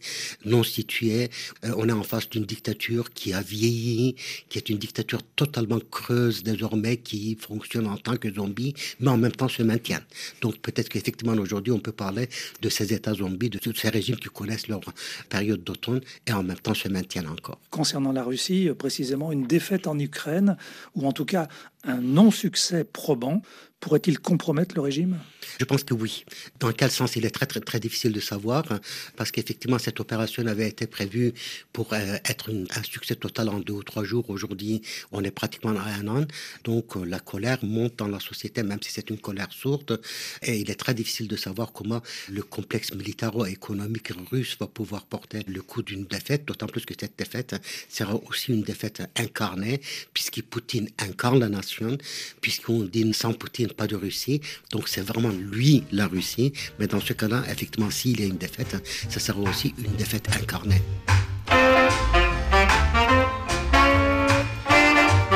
non 0.46 0.64
située. 0.64 1.30
Euh, 1.64 1.74
on 1.78 1.88
est 1.90 1.94
en 1.94 2.04
face 2.04 2.30
d'une 2.30 2.46
dictature 2.46 3.12
qui 3.12 3.34
a 3.34 3.42
vieilli, 3.42 4.16
qui 4.50 4.58
est 4.58 4.70
une 4.70 4.78
dictature 4.78 5.22
totalement 5.36 5.80
creuse 5.92 6.44
désormais, 6.44 6.98
qui 6.98 7.36
fonctionne 7.36 7.88
en 7.88 7.98
tant 7.98 8.18
que 8.18 8.32
zombie, 8.34 8.74
mais 9.00 9.10
en 9.10 9.18
même 9.18 9.32
temps 9.32 9.48
se 9.48 9.64
maintient. 9.64 10.02
Donc 10.42 10.58
peut-être 10.58 10.90
qu'effectivement 10.90 11.34
aujourd'hui 11.34 11.72
on 11.72 11.80
peut 11.80 11.92
parler 11.92 12.30
de 12.62 12.70
ces 12.70 12.94
États 12.94 13.14
zombies, 13.14 13.50
de 13.50 13.60
tous 13.60 13.76
ces 13.76 13.90
régimes 13.90 14.18
qui 14.18 14.30
connaissent 14.30 14.68
leur 14.68 14.82
période 15.30 15.64
d'automne 15.64 16.02
et 16.28 16.34
en 16.34 16.44
même 16.44 16.58
temps 16.58 16.74
se 16.74 16.88
maintiennent 16.88 17.28
encore. 17.28 17.60
Concernant 17.70 18.12
la 18.12 18.24
Russie, 18.24 18.70
euh, 18.70 18.74
précisément 18.74 19.32
une 19.32 19.48
défaite 19.48 19.88
en 19.88 19.98
Ukraine, 20.00 20.58
ou 20.96 21.08
en 21.08 21.12
tout 21.12 21.26
cas 21.26 21.48
un 21.84 21.98
non-succès 21.98 22.84
probant, 22.84 23.42
pourrait-il 23.84 24.18
compromettre 24.20 24.76
le 24.76 24.82
régime? 24.82 25.18
Je 25.60 25.66
pense 25.66 25.84
que 25.84 25.94
oui. 25.94 26.24
Dans 26.62 26.72
quel 26.72 26.90
sens 26.90 27.18
Il 27.18 27.26
est 27.26 27.36
très 27.38 27.46
très 27.46 27.60
très 27.60 27.82
difficile 27.82 28.14
de 28.14 28.22
savoir 28.22 28.64
parce 29.18 29.30
qu'effectivement 29.32 29.78
cette 29.78 30.00
opération 30.00 30.48
avait 30.48 30.70
été 30.70 30.88
prévue 30.88 31.34
pour 31.74 31.92
euh, 31.92 32.16
être 32.24 32.50
un 32.50 32.84
succès 32.84 33.16
total 33.16 33.50
en 33.50 33.60
deux 33.60 33.74
ou 33.74 33.84
trois 33.84 34.06
jours. 34.06 34.30
Aujourd'hui, 34.30 34.82
on 35.12 35.22
est 35.24 35.32
pratiquement 35.32 35.72
à 35.72 35.90
un 36.00 36.08
an. 36.08 36.26
Donc 36.64 36.96
euh, 36.96 37.04
la 37.04 37.20
colère 37.20 37.60
monte 37.64 37.98
dans 37.98 38.08
la 38.08 38.22
société, 38.22 38.64
même 38.64 38.82
si 38.82 38.90
c'est 38.90 39.10
une 39.10 39.20
colère 39.20 39.52
sourde. 39.52 40.00
Et 40.42 40.60
il 40.60 40.72
est 40.72 40.80
très 40.84 40.94
difficile 40.94 41.28
de 41.28 41.36
savoir 41.36 41.74
comment 41.74 42.02
le 42.30 42.42
complexe 42.42 42.94
militaro-économique 42.94 44.14
russe 44.32 44.56
va 44.62 44.68
pouvoir 44.68 45.06
porter 45.06 45.42
le 45.46 45.62
coup 45.62 45.84
d'une 45.84 46.06
défaite, 46.06 46.46
d'autant 46.46 46.68
plus 46.68 46.86
que 46.86 46.94
cette 46.98 47.18
défaite 47.18 47.56
sera 47.90 48.16
aussi 48.30 48.54
une 48.54 48.64
défaite 48.64 49.04
incarnée, 49.18 49.82
puisque 50.14 50.42
Poutine 50.42 50.88
incarne 51.00 51.40
la 51.40 51.50
nation, 51.50 51.73
puisqu'on 52.42 52.84
dit 52.84 53.14
sans 53.14 53.34
Poutine 53.34 53.70
pas 53.70 53.88
de 53.88 53.96
Russie. 53.96 54.42
Donc 54.72 54.88
c'est 54.88 55.02
vraiment 55.02 55.30
lui 55.30 55.84
la 55.92 56.08
Russie. 56.08 56.54
Mais 56.80 56.88
dans 56.88 57.02
ce 57.02 57.14
cas-là, 57.14 57.44
effectivement, 57.50 57.90
s'il 57.90 58.20
y 58.20 58.24
a 58.24 58.28
une 58.28 58.38
défaite, 58.38 58.78
ça 59.10 59.20
sera 59.20 59.40
aussi 59.40 59.74
une 59.78 59.96
défaite 59.96 60.28
incarnée. 60.36 60.82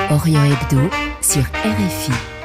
Orient 0.10 0.46
Hebdo 0.46 0.90
sur 1.22 1.44
RFI. 1.44 2.37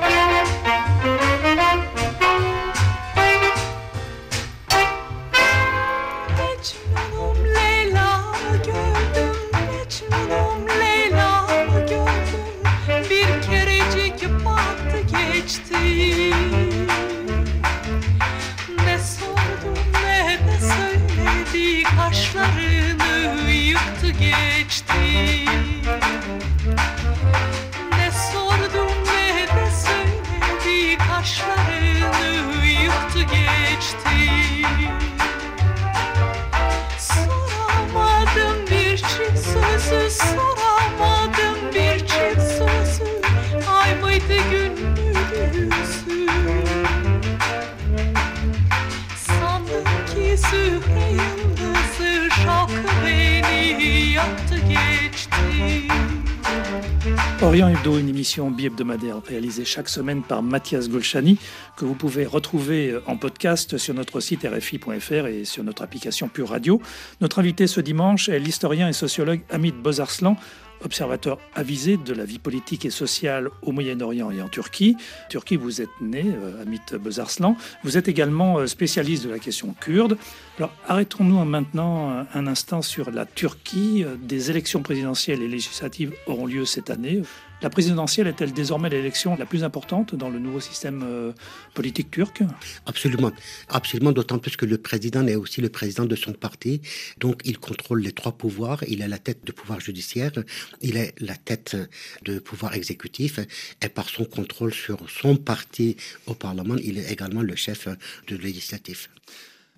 Orient 57.52 57.68
Hebdo, 57.68 57.98
une 57.98 58.08
émission 58.08 58.50
bi-hebdomadaire 58.50 59.20
réalisée 59.22 59.66
chaque 59.66 59.90
semaine 59.90 60.22
par 60.22 60.42
Mathias 60.42 60.88
Golchani, 60.88 61.36
que 61.76 61.84
vous 61.84 61.92
pouvez 61.92 62.24
retrouver 62.24 62.96
en 63.06 63.18
podcast 63.18 63.76
sur 63.76 63.92
notre 63.92 64.20
site 64.20 64.46
rfi.fr 64.46 65.26
et 65.26 65.44
sur 65.44 65.62
notre 65.62 65.82
application 65.82 66.28
Pure 66.28 66.48
Radio. 66.48 66.80
Notre 67.20 67.40
invité 67.40 67.66
ce 67.66 67.82
dimanche 67.82 68.30
est 68.30 68.38
l'historien 68.38 68.88
et 68.88 68.94
sociologue 68.94 69.42
Amit 69.50 69.72
Bozarslan, 69.72 70.38
observateur 70.84 71.38
avisé 71.54 71.96
de 71.96 72.12
la 72.12 72.24
vie 72.24 72.38
politique 72.38 72.84
et 72.84 72.90
sociale 72.90 73.48
au 73.62 73.72
Moyen-Orient 73.72 74.30
et 74.30 74.42
en 74.42 74.48
Turquie. 74.48 74.96
Turquie, 75.28 75.56
vous 75.56 75.80
êtes 75.80 76.00
né, 76.00 76.24
euh, 76.26 76.62
Amit 76.62 76.80
Bezarslan. 77.00 77.56
Vous 77.84 77.96
êtes 77.96 78.08
également 78.08 78.58
euh, 78.58 78.66
spécialiste 78.66 79.24
de 79.24 79.30
la 79.30 79.38
question 79.38 79.74
kurde. 79.80 80.16
Alors, 80.58 80.72
arrêtons-nous 80.86 81.44
maintenant 81.44 82.10
euh, 82.10 82.22
un 82.34 82.46
instant 82.46 82.82
sur 82.82 83.10
la 83.10 83.26
Turquie. 83.26 84.04
Des 84.20 84.50
élections 84.50 84.82
présidentielles 84.82 85.42
et 85.42 85.48
législatives 85.48 86.12
auront 86.26 86.46
lieu 86.46 86.64
cette 86.64 86.90
année. 86.90 87.22
La 87.62 87.70
présidentielle 87.70 88.26
est-elle 88.26 88.52
désormais 88.52 88.88
l'élection 88.88 89.36
la 89.36 89.46
plus 89.46 89.62
importante 89.62 90.16
dans 90.16 90.30
le 90.30 90.40
nouveau 90.40 90.58
système 90.58 91.04
euh, 91.04 91.32
politique 91.74 92.10
turc? 92.10 92.42
Absolument. 92.86 93.30
Absolument, 93.68 94.10
d'autant 94.10 94.40
plus 94.40 94.56
que 94.56 94.66
le 94.66 94.78
président 94.78 95.24
est 95.28 95.36
aussi 95.36 95.60
le 95.60 95.68
président 95.68 96.04
de 96.04 96.16
son 96.16 96.32
parti. 96.32 96.80
Donc, 97.18 97.40
il 97.44 97.58
contrôle 97.58 98.02
les 98.02 98.10
trois 98.10 98.32
pouvoirs. 98.32 98.82
Il 98.88 99.00
est 99.00 99.06
la 99.06 99.18
tête 99.18 99.44
du 99.44 99.52
pouvoir 99.52 99.78
judiciaire, 99.78 100.32
il 100.80 100.96
est 100.96 101.14
la 101.20 101.36
tête 101.36 101.76
du 102.22 102.40
pouvoir 102.40 102.74
exécutif. 102.74 103.38
Et 103.80 103.88
par 103.88 104.08
son 104.08 104.24
contrôle 104.24 104.74
sur 104.74 104.98
son 105.08 105.36
parti 105.36 105.96
au 106.26 106.34
Parlement, 106.34 106.76
il 106.82 106.98
est 106.98 107.12
également 107.12 107.42
le 107.42 107.54
chef 107.54 107.86
du 108.26 108.38
législatif. 108.38 109.08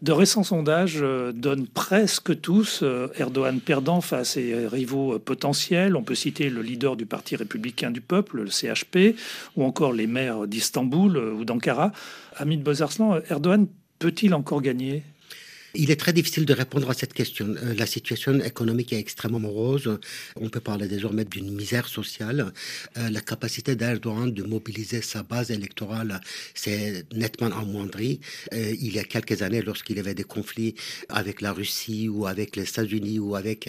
De 0.03 0.13
récents 0.13 0.43
sondages 0.43 0.99
euh, 1.01 1.33
donnent 1.33 1.69
presque 1.69 2.41
tous 2.41 2.81
euh, 2.83 3.09
Erdogan 3.17 3.61
perdant 3.61 4.01
face 4.01 4.31
à 4.31 4.33
ses 4.33 4.67
rivaux 4.67 5.15
euh, 5.15 5.19
potentiels. 5.19 5.97
On 5.97 6.03
peut 6.03 6.17
citer 6.17 6.51
le 6.51 6.63
leader 6.63 6.97
du 6.97 7.07
Parti 7.07 7.37
républicain 7.37 7.91
du 7.91 8.01
peuple, 8.01 8.43
le 8.43 8.51
CHP, 8.51 9.17
ou 9.57 9.65
encore 9.65 9.93
les 9.93 10.07
maires 10.07 10.47
d'Istanbul 10.47 11.17
ou 11.17 11.45
d'Ankara. 11.45 11.93
Hamid 12.37 12.63
Bozarslan, 12.63 13.21
Erdogan 13.31 13.67
peut-il 13.99 14.35
encore 14.35 14.61
gagner? 14.61 15.05
Il 15.75 15.91
est 15.91 15.97
très 15.97 16.13
difficile 16.13 16.47
de 16.47 16.55
répondre 16.55 16.89
à 16.91 16.95
cette 16.95 17.13
question. 17.13 17.47
Euh, 17.49 17.75
la 17.75 17.87
situation 17.87 18.41
économique 18.41 18.93
est 18.93 18.99
extrêmement 18.99 19.41
morose. 19.41 19.99
On 20.37 20.49
peut 20.49 20.61
parler 20.61 20.87
désormais 20.89 21.25
d'une 21.25 21.51
misère 21.51 21.89
sociale. 21.89 22.53
Euh, 22.97 23.11
la 23.11 23.21
capacité 23.21 23.75
d'Erdogan 23.75 24.33
de 24.33 24.43
mobiliser 24.43 25.03
sa 25.03 25.23
base 25.23 25.51
électorale 25.51 26.21
s'est 26.55 27.05
nettement 27.13 27.53
amoindrie. 27.59 28.21
Euh, 28.53 28.75
il 28.81 28.95
y 28.95 28.99
a 28.99 29.05
quelques 29.05 29.43
années, 29.43 29.63
lorsqu'il 29.63 29.97
y 29.97 30.01
avait 30.01 30.15
des 30.15 30.25
conflits 30.25 30.75
avec 31.09 31.41
la 31.41 31.53
Russie 31.53 32.09
ou 32.09 32.27
avec 32.27 32.57
les 32.57 32.63
États-Unis 32.65 33.19
ou 33.19 33.35
avec 33.35 33.69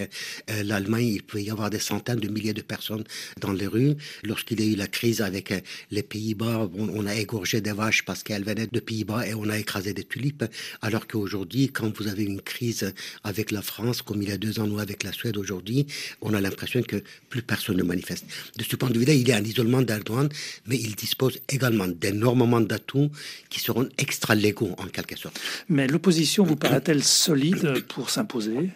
l'Allemagne, 0.63 1.07
il 1.07 1.23
pouvait 1.23 1.43
y 1.43 1.49
avoir 1.49 1.69
des 1.69 1.79
centaines 1.79 2.19
de 2.19 2.27
milliers 2.27 2.53
de 2.53 2.61
personnes 2.61 3.03
dans 3.39 3.51
les 3.51 3.67
rues. 3.67 3.95
Lorsqu'il 4.23 4.59
y 4.59 4.63
a 4.63 4.67
eu 4.73 4.75
la 4.75 4.87
crise 4.87 5.21
avec 5.21 5.53
les 5.91 6.03
Pays-Bas, 6.03 6.69
on, 6.75 7.05
a 7.05 7.15
égorgé 7.15 7.61
des 7.61 7.71
vaches 7.71 8.03
parce 8.05 8.23
qu'elles 8.23 8.43
venaient 8.43 8.67
de 8.67 8.79
Pays-Bas 8.79 9.27
et 9.27 9.33
on 9.33 9.49
a 9.49 9.57
écrasé 9.57 9.93
des 9.93 10.03
tulipes. 10.03 10.45
Alors 10.81 11.07
qu'aujourd'hui, 11.07 11.69
quand 11.69 11.94
vous 11.97 12.07
avez 12.07 12.23
une 12.23 12.41
crise 12.41 12.93
avec 13.23 13.51
la 13.51 13.61
France, 13.61 14.01
comme 14.01 14.21
il 14.21 14.29
y 14.29 14.31
a 14.31 14.37
deux 14.37 14.59
ans 14.59 14.67
ou 14.67 14.79
avec 14.79 15.03
la 15.03 15.11
Suède 15.11 15.37
aujourd'hui, 15.37 15.87
on 16.21 16.33
a 16.33 16.41
l'impression 16.41 16.81
que 16.81 17.03
plus 17.29 17.41
personne 17.41 17.77
ne 17.77 17.83
manifeste. 17.83 18.25
De 18.57 18.63
ce 18.63 18.75
point 18.75 18.89
de 18.89 18.99
vue-là, 18.99 19.13
il 19.13 19.27
y 19.27 19.31
a 19.31 19.37
un 19.37 19.43
isolement 19.43 19.81
d'Erdogan, 19.81 20.29
mais 20.67 20.77
il 20.77 20.95
dispose 20.95 21.39
également 21.49 21.87
d'énormément 21.87 22.61
d'atouts 22.61 23.09
qui 23.49 23.59
seront 23.59 23.87
extra-légaux 23.97 24.75
en 24.77 24.87
quelque 24.87 25.17
sorte. 25.17 25.39
Mais 25.69 25.87
l'opposition 25.87 26.43
vous 26.43 26.55
paraît-elle 26.55 27.03
solide 27.03 27.83
pour 27.87 28.09
s'imposer? 28.09 28.69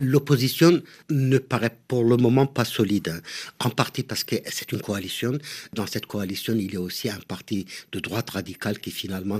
L'opposition 0.00 0.82
ne 1.10 1.38
paraît 1.38 1.76
pour 1.88 2.04
le 2.04 2.16
moment 2.16 2.46
pas 2.46 2.64
solide, 2.64 3.22
en 3.60 3.70
partie 3.70 4.02
parce 4.02 4.24
que 4.24 4.36
c'est 4.50 4.72
une 4.72 4.80
coalition. 4.80 5.38
Dans 5.72 5.86
cette 5.86 6.06
coalition, 6.06 6.54
il 6.54 6.72
y 6.72 6.76
a 6.76 6.80
aussi 6.80 7.08
un 7.08 7.20
parti 7.26 7.66
de 7.92 8.00
droite 8.00 8.30
radicale 8.30 8.78
qui 8.78 8.90
finalement 8.90 9.38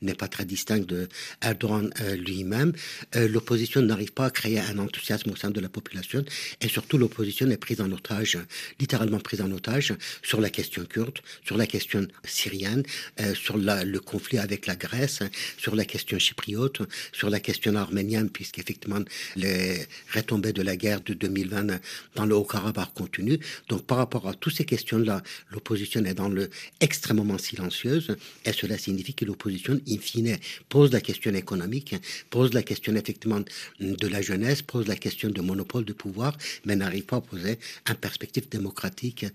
n'est 0.00 0.14
pas 0.14 0.28
très 0.28 0.44
distinct 0.44 0.86
de 0.86 1.08
Erdogan 1.40 1.90
euh, 2.00 2.16
lui-même. 2.16 2.72
Euh, 3.16 3.28
l'opposition 3.28 3.82
n'arrive 3.82 4.12
pas 4.12 4.26
à 4.26 4.30
créer 4.30 4.60
un 4.60 4.78
enthousiasme 4.78 5.30
au 5.30 5.36
sein 5.36 5.50
de 5.50 5.60
la 5.60 5.68
population 5.68 6.24
et 6.60 6.68
surtout 6.68 6.98
l'opposition 6.98 7.48
est 7.50 7.56
prise 7.56 7.80
en 7.80 7.90
otage, 7.92 8.38
littéralement 8.80 9.18
prise 9.18 9.40
en 9.40 9.50
otage 9.50 9.94
sur 10.22 10.40
la 10.40 10.50
question 10.50 10.84
kurde, 10.84 11.18
sur 11.44 11.56
la 11.56 11.66
question 11.66 12.06
syrienne, 12.24 12.82
euh, 13.20 13.34
sur 13.34 13.56
le 13.56 13.98
conflit 13.98 14.38
avec 14.38 14.66
la 14.66 14.76
Grèce, 14.76 15.20
sur 15.56 15.74
la 15.74 15.84
question 15.84 16.18
chypriote, 16.18 16.82
sur 17.12 17.30
la 17.30 17.40
question 17.40 17.74
arménienne, 17.76 18.30
puisqu'effectivement 18.30 19.02
les 19.36 19.51
les 19.52 19.86
retombées 20.14 20.52
de 20.52 20.62
la 20.62 20.76
guerre 20.76 21.00
de 21.00 21.14
2020 21.14 21.80
dans 22.14 22.26
le 22.26 22.34
Haut-Karabakh 22.34 22.92
continuent. 22.94 23.38
Donc 23.68 23.82
par 23.86 23.98
rapport 23.98 24.28
à 24.28 24.34
toutes 24.34 24.54
ces 24.54 24.64
questions-là, 24.64 25.22
l'opposition 25.50 26.04
est 26.04 26.14
dans 26.14 26.28
le 26.28 26.50
extrêmement 26.80 27.38
silencieuse 27.38 28.16
et 28.44 28.52
cela 28.52 28.78
signifie 28.78 29.14
que 29.14 29.24
l'opposition, 29.24 29.80
in 29.88 29.98
fine, 29.98 30.38
pose 30.68 30.92
la 30.92 31.00
question 31.00 31.32
économique, 31.34 31.94
pose 32.30 32.52
la 32.52 32.62
question 32.62 32.94
effectivement 32.94 33.40
de 33.80 34.08
la 34.08 34.22
jeunesse, 34.22 34.62
pose 34.62 34.86
la 34.86 34.96
question 34.96 35.30
de 35.30 35.40
monopole 35.40 35.84
de 35.84 35.92
pouvoir, 35.92 36.36
mais 36.64 36.76
n'arrive 36.76 37.04
pas 37.04 37.16
à 37.16 37.20
poser 37.20 37.58
un 37.86 37.94
perspective 37.94 38.48
démocratique 38.48 39.26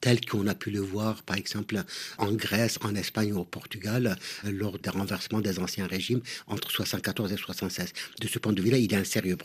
tel 0.00 0.20
qu'on 0.24 0.46
a 0.46 0.54
pu 0.54 0.70
le 0.70 0.80
voir, 0.80 1.22
par 1.22 1.36
exemple, 1.36 1.82
en 2.18 2.32
Grèce, 2.32 2.78
en 2.82 2.94
Espagne 2.94 3.32
ou 3.32 3.40
au 3.40 3.44
Portugal, 3.44 4.16
lors 4.44 4.78
des 4.78 4.90
renversements 4.90 5.40
des 5.40 5.58
anciens 5.58 5.86
régimes 5.86 6.20
entre 6.46 6.70
74 6.70 7.32
et 7.32 7.36
76. 7.36 7.92
De 8.20 8.28
ce 8.28 8.38
point 8.38 8.52
de 8.52 8.62
vue-là, 8.62 8.78
il 8.78 8.90
y 8.90 8.94
a 8.94 8.98
un 8.98 9.04
sérieux 9.04 9.36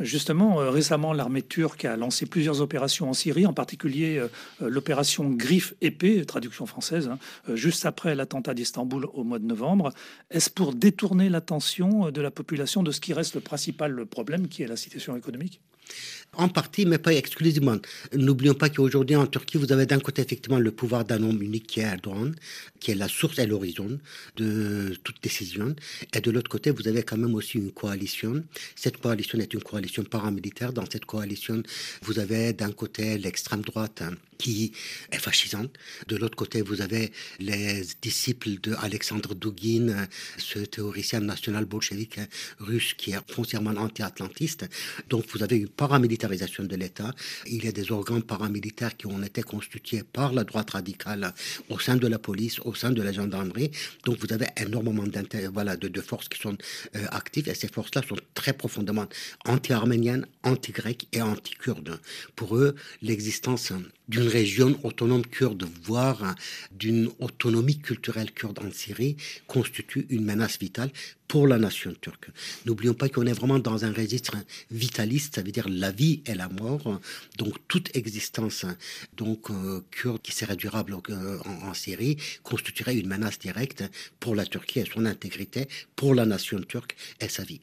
Justement, 0.00 0.60
euh, 0.60 0.70
récemment, 0.70 1.12
l'armée 1.12 1.42
turque 1.42 1.84
a 1.84 1.96
lancé 1.96 2.26
plusieurs 2.26 2.60
opérations 2.60 3.08
en 3.08 3.12
Syrie, 3.12 3.46
en 3.46 3.52
particulier 3.52 4.18
euh, 4.18 4.28
euh, 4.62 4.68
l'opération 4.68 5.30
Griffe 5.30 5.74
épée, 5.80 6.24
traduction 6.24 6.66
française, 6.66 7.08
hein, 7.08 7.18
juste 7.54 7.86
après 7.86 8.14
l'attentat 8.14 8.54
d'Istanbul 8.54 9.06
au 9.12 9.24
mois 9.24 9.38
de 9.38 9.46
novembre. 9.46 9.92
Est-ce 10.30 10.50
pour 10.50 10.74
détourner 10.74 11.28
l'attention 11.28 12.10
de 12.10 12.20
la 12.20 12.30
population 12.30 12.82
de 12.82 12.90
ce 12.90 13.00
qui 13.00 13.12
reste 13.12 13.34
le 13.34 13.40
principal 13.40 14.06
problème, 14.06 14.48
qui 14.48 14.62
est 14.62 14.66
la 14.66 14.76
situation 14.76 15.16
économique? 15.16 15.60
En 16.34 16.48
partie, 16.48 16.86
mais 16.86 16.98
pas 16.98 17.12
exclusivement. 17.12 17.76
N'oublions 18.14 18.54
pas 18.54 18.68
qu'aujourd'hui 18.68 19.16
en 19.16 19.26
Turquie, 19.26 19.58
vous 19.58 19.72
avez 19.72 19.86
d'un 19.86 19.98
côté 19.98 20.22
effectivement 20.22 20.58
le 20.58 20.70
pouvoir 20.70 21.04
d'un 21.04 21.22
homme 21.22 21.42
unique 21.42 21.66
qui 21.66 21.80
est 21.80 21.84
Erdogan, 21.84 22.34
qui 22.80 22.92
est 22.92 22.94
la 22.94 23.08
source 23.08 23.38
et 23.38 23.46
l'horizon 23.46 23.98
de 24.36 24.96
toute 25.02 25.22
décision. 25.22 25.74
Et 26.14 26.20
de 26.20 26.30
l'autre 26.30 26.50
côté, 26.50 26.70
vous 26.70 26.86
avez 26.86 27.02
quand 27.02 27.16
même 27.16 27.34
aussi 27.34 27.58
une 27.58 27.72
coalition. 27.72 28.44
Cette 28.76 28.98
coalition 28.98 29.38
est 29.38 29.52
une 29.52 29.62
coalition 29.62 30.04
paramilitaire. 30.04 30.72
Dans 30.72 30.88
cette 30.90 31.06
coalition, 31.06 31.62
vous 32.02 32.18
avez 32.18 32.52
d'un 32.52 32.72
côté 32.72 33.18
l'extrême 33.18 33.62
droite 33.62 34.02
qui 34.38 34.72
est 35.10 35.18
fascisante. 35.18 35.72
De 36.06 36.16
l'autre 36.16 36.36
côté, 36.36 36.62
vous 36.62 36.80
avez 36.80 37.12
les 37.38 37.82
disciples 38.00 38.60
de 38.60 38.74
Alexandre 38.74 39.34
ce 40.38 40.58
théoricien 40.60 41.20
national 41.20 41.64
bolchevique 41.64 42.20
russe 42.58 42.94
qui 42.94 43.12
est 43.12 43.32
foncièrement 43.32 43.72
anti-atlantiste. 43.72 44.68
Donc 45.08 45.24
vous 45.32 45.42
avez 45.42 45.56
une 45.56 45.68
paramilitarisation 45.68 46.64
de 46.64 46.76
l'État. 46.76 47.14
Il 47.46 47.64
y 47.64 47.68
a 47.68 47.72
des 47.72 47.90
organes 47.92 48.22
paramilitaires 48.22 48.96
qui 48.96 49.06
ont 49.06 49.22
été 49.22 49.42
constitués 49.42 50.02
par 50.02 50.32
la 50.32 50.44
droite 50.44 50.70
radicale 50.70 51.34
au 51.68 51.78
sein 51.78 51.96
de 51.96 52.06
la 52.06 52.18
police, 52.18 52.60
au 52.60 52.74
sein 52.74 52.90
de 52.90 53.02
la 53.02 53.12
gendarmerie. 53.12 53.70
Donc 54.04 54.18
vous 54.18 54.32
avez 54.32 54.46
énormément 54.56 55.04
voilà, 55.52 55.76
de, 55.76 55.88
de, 55.88 56.00
forces 56.00 56.28
qui 56.28 56.40
sont 56.40 56.56
euh, 56.96 57.06
actives 57.10 57.48
et 57.48 57.54
ces 57.54 57.68
forces-là 57.68 58.02
sont 58.08 58.16
très 58.34 58.52
profondément 58.52 59.06
anti-arméniennes, 59.44 60.26
anti-grecques 60.42 61.08
et 61.12 61.22
anti-kurdes. 61.22 61.98
Pour 62.36 62.56
eux, 62.56 62.74
l'existence 63.02 63.72
d'une 64.08 64.28
région 64.28 64.78
autonome 64.82 65.26
kurde, 65.26 65.66
voire 65.82 66.34
d'une 66.72 67.10
autonomie 67.20 67.78
culturelle 67.78 68.32
kurde 68.32 68.58
en 68.60 68.70
Syrie, 68.70 69.16
constitue 69.46 70.06
une 70.10 70.24
menace 70.24 70.58
vitale 70.58 70.90
pour 71.28 71.46
la 71.46 71.58
nation 71.58 71.92
turque. 72.00 72.30
N'oublions 72.64 72.94
pas 72.94 73.10
qu'on 73.10 73.26
est 73.26 73.32
vraiment 73.34 73.58
dans 73.58 73.84
un 73.84 73.92
registre 73.92 74.34
vitaliste, 74.70 75.34
ça 75.34 75.42
veut 75.42 75.52
dire 75.52 75.68
la 75.68 75.90
vie 75.90 76.22
et 76.26 76.34
la 76.34 76.48
mort. 76.48 77.00
Donc 77.36 77.54
toute 77.68 77.94
existence 77.94 78.64
donc 79.16 79.50
euh, 79.50 79.80
kurde 79.90 80.22
qui 80.22 80.32
serait 80.32 80.56
durable 80.56 80.96
euh, 81.10 81.38
en, 81.44 81.74
Syrie 81.74 82.16
constituerait 82.42 82.96
une 82.96 83.06
menace 83.06 83.38
directe 83.38 83.84
pour 84.20 84.34
la 84.34 84.46
Turquie 84.46 84.80
et 84.80 84.86
son 84.92 85.04
intégrité, 85.04 85.68
pour 85.96 86.14
la 86.14 86.24
nation 86.24 86.60
turque 86.60 86.96
et 87.20 87.28
sa 87.28 87.42
vie. 87.42 87.60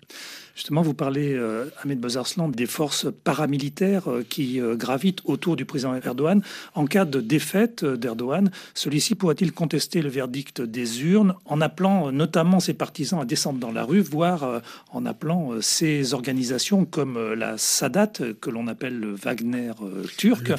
Justement, 0.56 0.84
vous 0.84 0.94
parlez, 0.94 1.34
euh, 1.34 1.66
Ahmed 1.84 2.00
Bozarslan, 2.00 2.50
des 2.50 2.68
forces 2.68 3.08
paramilitaires 3.24 4.08
qui 4.30 4.62
gravitent 4.76 5.22
autour 5.26 5.56
du 5.56 5.66
président 5.66 5.96
Erdogan. 5.96 6.42
En 6.76 6.86
cas 6.86 7.06
de 7.06 7.20
défaite 7.20 7.84
d'Erdogan, 7.84 8.52
celui-ci 8.74 9.16
pourrait-il 9.16 9.52
contester 9.52 10.02
le 10.02 10.10
verdict 10.10 10.62
des 10.62 11.04
urnes 11.04 11.36
en 11.46 11.62
appelant 11.62 12.12
notamment 12.12 12.60
ses 12.60 12.74
partisans 12.74 13.20
à 13.20 13.26
descendre 13.26 13.55
dans 13.60 13.72
la 13.72 13.84
rue, 13.84 14.02
voire 14.02 14.44
euh, 14.44 14.60
en 14.92 15.06
appelant 15.06 15.54
euh, 15.54 15.62
ces 15.62 16.14
organisations 16.14 16.86
comme 16.86 17.18
euh, 17.18 17.36
la 17.36 17.58
Sadat, 17.58 18.14
que 18.40 18.50
l'on 18.50 18.68
appelle 18.68 19.00
le 19.00 19.14
Wagner 19.14 19.72
turc, 20.18 20.52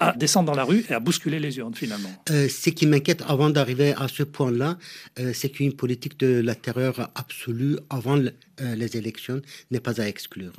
à 0.00 0.12
descendre 0.12 0.46
dans 0.46 0.56
la 0.56 0.64
rue 0.64 0.84
et 0.88 0.92
à 0.92 1.00
bousculer 1.00 1.38
les 1.38 1.58
urnes 1.58 1.74
finalement. 1.74 2.10
ce 2.28 2.70
qui 2.70 2.86
m'inquiète 2.86 3.22
avant 3.26 3.50
d'arriver 3.50 3.94
à 3.96 4.08
ce 4.08 4.22
point-là, 4.22 4.78
c'est 5.32 5.50
qu'une 5.50 5.74
politique 5.74 6.18
de 6.18 6.40
la 6.40 6.54
terreur 6.54 7.10
absolue 7.14 7.76
avant 7.90 8.18
les 8.60 8.96
élections 8.96 9.40
n'est 9.70 9.80
pas 9.80 10.00
à 10.00 10.06
exclure. 10.06 10.52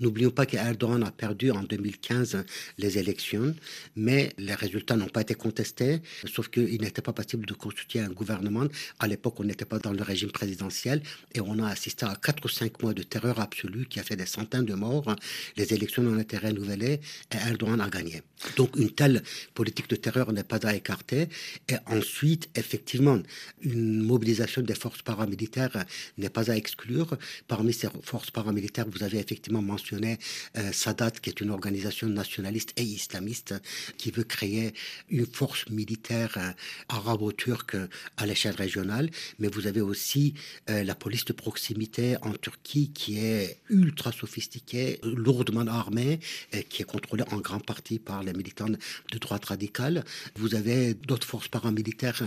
N'oublions 0.00 0.30
pas 0.30 0.46
qu'Erdogan 0.46 1.02
a 1.02 1.10
perdu 1.10 1.50
en 1.50 1.62
2015 1.62 2.44
les 2.78 2.98
élections, 2.98 3.54
mais 3.96 4.32
les 4.38 4.54
résultats 4.54 4.96
n'ont 4.96 5.08
pas 5.08 5.22
été 5.22 5.34
contestés, 5.34 6.00
sauf 6.24 6.48
qu'il 6.48 6.80
n'était 6.80 7.02
pas 7.02 7.12
possible 7.12 7.46
de 7.46 7.54
constituer 7.54 8.00
un 8.00 8.10
gouvernement. 8.10 8.66
À 8.98 9.06
l'époque, 9.06 9.40
on 9.40 9.44
n'était 9.44 9.64
pas 9.64 9.78
dans 9.78 9.92
le 9.92 10.02
régime 10.02 10.30
présidentiel 10.30 11.02
et 11.34 11.40
on 11.46 11.58
a 11.58 11.68
assisté 11.68 12.06
à 12.06 12.14
4 12.14 12.44
ou 12.44 12.48
5 12.48 12.82
mois 12.82 12.94
de 12.94 13.02
terreur 13.02 13.40
absolue 13.40 13.86
qui 13.86 14.00
a 14.00 14.02
fait 14.02 14.16
des 14.16 14.26
centaines 14.26 14.64
de 14.64 14.74
morts. 14.74 15.14
Les 15.56 15.72
élections 15.74 16.02
ont 16.02 16.18
été 16.18 16.38
renouvelées 16.38 17.00
et 17.32 17.36
Erdogan 17.48 17.80
a 17.80 17.88
gagné. 17.88 18.22
Donc 18.56 18.76
une 18.76 18.90
telle 18.90 19.22
politique 19.54 19.88
de 19.88 19.96
terreur 19.96 20.32
n'est 20.32 20.44
pas 20.44 20.64
à 20.66 20.74
écarter. 20.74 21.28
Et 21.68 21.76
ensuite, 21.86 22.48
effectivement, 22.54 23.18
une 23.60 24.02
mobilisation 24.02 24.62
des 24.62 24.74
forces 24.74 25.02
paramilitaires 25.02 25.84
n'est 26.18 26.30
pas 26.30 26.50
à 26.50 26.56
exclure 26.56 27.16
Parmi 27.48 27.72
ces 27.72 27.88
forces 28.02 28.30
paramilitaires, 28.30 28.86
vous 28.88 29.02
avez 29.02 29.18
effectivement 29.18 29.62
mentionné 29.62 30.18
euh, 30.56 30.72
Sadat, 30.72 31.10
qui 31.10 31.30
est 31.30 31.40
une 31.40 31.50
organisation 31.50 32.08
nationaliste 32.08 32.72
et 32.76 32.82
islamiste 32.82 33.54
qui 33.96 34.10
veut 34.10 34.24
créer 34.24 34.74
une 35.08 35.26
force 35.26 35.68
militaire 35.68 36.34
euh, 36.36 36.50
arabo-turque 36.88 37.76
à 38.16 38.26
l'échelle 38.26 38.54
régionale. 38.54 39.10
Mais 39.38 39.48
vous 39.48 39.66
avez 39.66 39.80
aussi 39.80 40.34
euh, 40.70 40.82
la 40.82 40.94
police 40.94 41.24
de 41.24 41.31
proximité 41.32 42.16
en 42.22 42.32
Turquie 42.32 42.90
qui 42.92 43.18
est 43.18 43.58
ultra 43.68 44.12
sophistiquée, 44.12 45.00
lourdement 45.02 45.66
armée, 45.66 46.20
et 46.52 46.64
qui 46.64 46.82
est 46.82 46.86
contrôlée 46.86 47.24
en 47.30 47.38
grande 47.38 47.64
partie 47.64 47.98
par 47.98 48.22
les 48.22 48.32
militants 48.32 48.68
de 48.68 49.18
droite 49.18 49.44
radicale. 49.46 50.04
Vous 50.36 50.54
avez 50.54 50.94
d'autres 50.94 51.26
forces 51.26 51.48
paramilitaires 51.48 52.22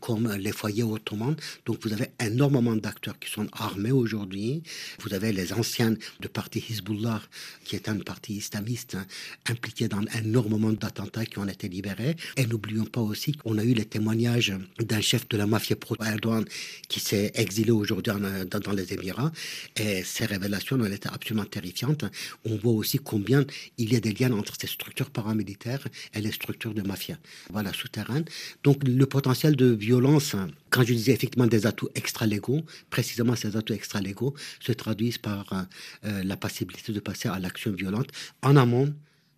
comme 0.00 0.32
les 0.34 0.52
foyers 0.52 0.82
ottomans. 0.82 1.36
Donc 1.66 1.78
vous 1.82 1.92
avez 1.92 2.08
énormément 2.20 2.76
d'acteurs 2.76 3.18
qui 3.18 3.30
sont 3.30 3.48
armés 3.52 3.92
aujourd'hui 3.92 4.62
vous 5.00 5.14
avez 5.14 5.32
les 5.32 5.52
anciens 5.52 5.94
de 6.20 6.28
parti 6.28 6.64
Hezbollah, 6.68 7.20
qui 7.64 7.76
est 7.76 7.88
un 7.88 7.98
parti 7.98 8.34
islamiste 8.34 8.94
hein, 8.94 9.06
impliqué 9.46 9.88
dans 9.88 10.02
énormément 10.18 10.72
d'attentats 10.72 11.26
qui 11.26 11.38
ont 11.38 11.48
été 11.48 11.68
libérés. 11.68 12.16
Et 12.36 12.46
n'oublions 12.46 12.84
pas 12.84 13.00
aussi 13.00 13.32
qu'on 13.32 13.58
a 13.58 13.64
eu 13.64 13.74
les 13.74 13.84
témoignages 13.84 14.52
d'un 14.78 15.00
chef 15.00 15.28
de 15.28 15.36
la 15.36 15.46
mafia 15.46 15.76
pro-Erdogan 15.76 16.44
qui 16.88 17.00
s'est 17.00 17.32
exilé 17.34 17.70
aujourd'hui 17.70 18.12
dans, 18.44 18.60
dans, 18.60 18.72
les 18.72 18.92
Émirats. 18.92 19.32
Et 19.76 20.02
ces 20.02 20.26
révélations 20.26 20.80
ont 20.80 20.84
été 20.84 21.08
absolument 21.08 21.44
terrifiantes. 21.44 22.04
On 22.44 22.56
voit 22.56 22.72
aussi 22.72 22.98
combien 22.98 23.44
il 23.78 23.92
y 23.92 23.96
a 23.96 24.00
des 24.00 24.12
liens 24.12 24.32
entre 24.32 24.54
ces 24.60 24.66
structures 24.66 25.10
paramilitaires 25.10 25.86
et 26.14 26.20
les 26.20 26.32
structures 26.32 26.74
de 26.74 26.82
mafia. 26.82 27.16
Voilà, 27.50 27.72
souterraines. 27.72 28.24
Donc 28.62 28.82
le 28.86 29.06
potentiel 29.06 29.56
de 29.56 29.66
violence 29.66 30.36
quand 30.74 30.82
je 30.82 30.92
disais 30.92 31.12
effectivement 31.12 31.46
des 31.46 31.66
atouts 31.66 31.88
extra-légaux, 31.94 32.62
précisément 32.90 33.36
ces 33.36 33.56
atouts 33.56 33.74
extra-légaux 33.74 34.34
se 34.58 34.72
traduisent 34.72 35.18
par 35.18 35.52
euh, 35.52 35.62
euh, 36.06 36.24
la 36.24 36.36
possibilité 36.36 36.92
de 36.92 36.98
passer 36.98 37.28
à 37.28 37.38
l'action 37.38 37.70
violente 37.70 38.08
en 38.42 38.56
amont, 38.56 38.92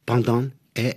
pendant 0.07 0.47
et 0.77 0.95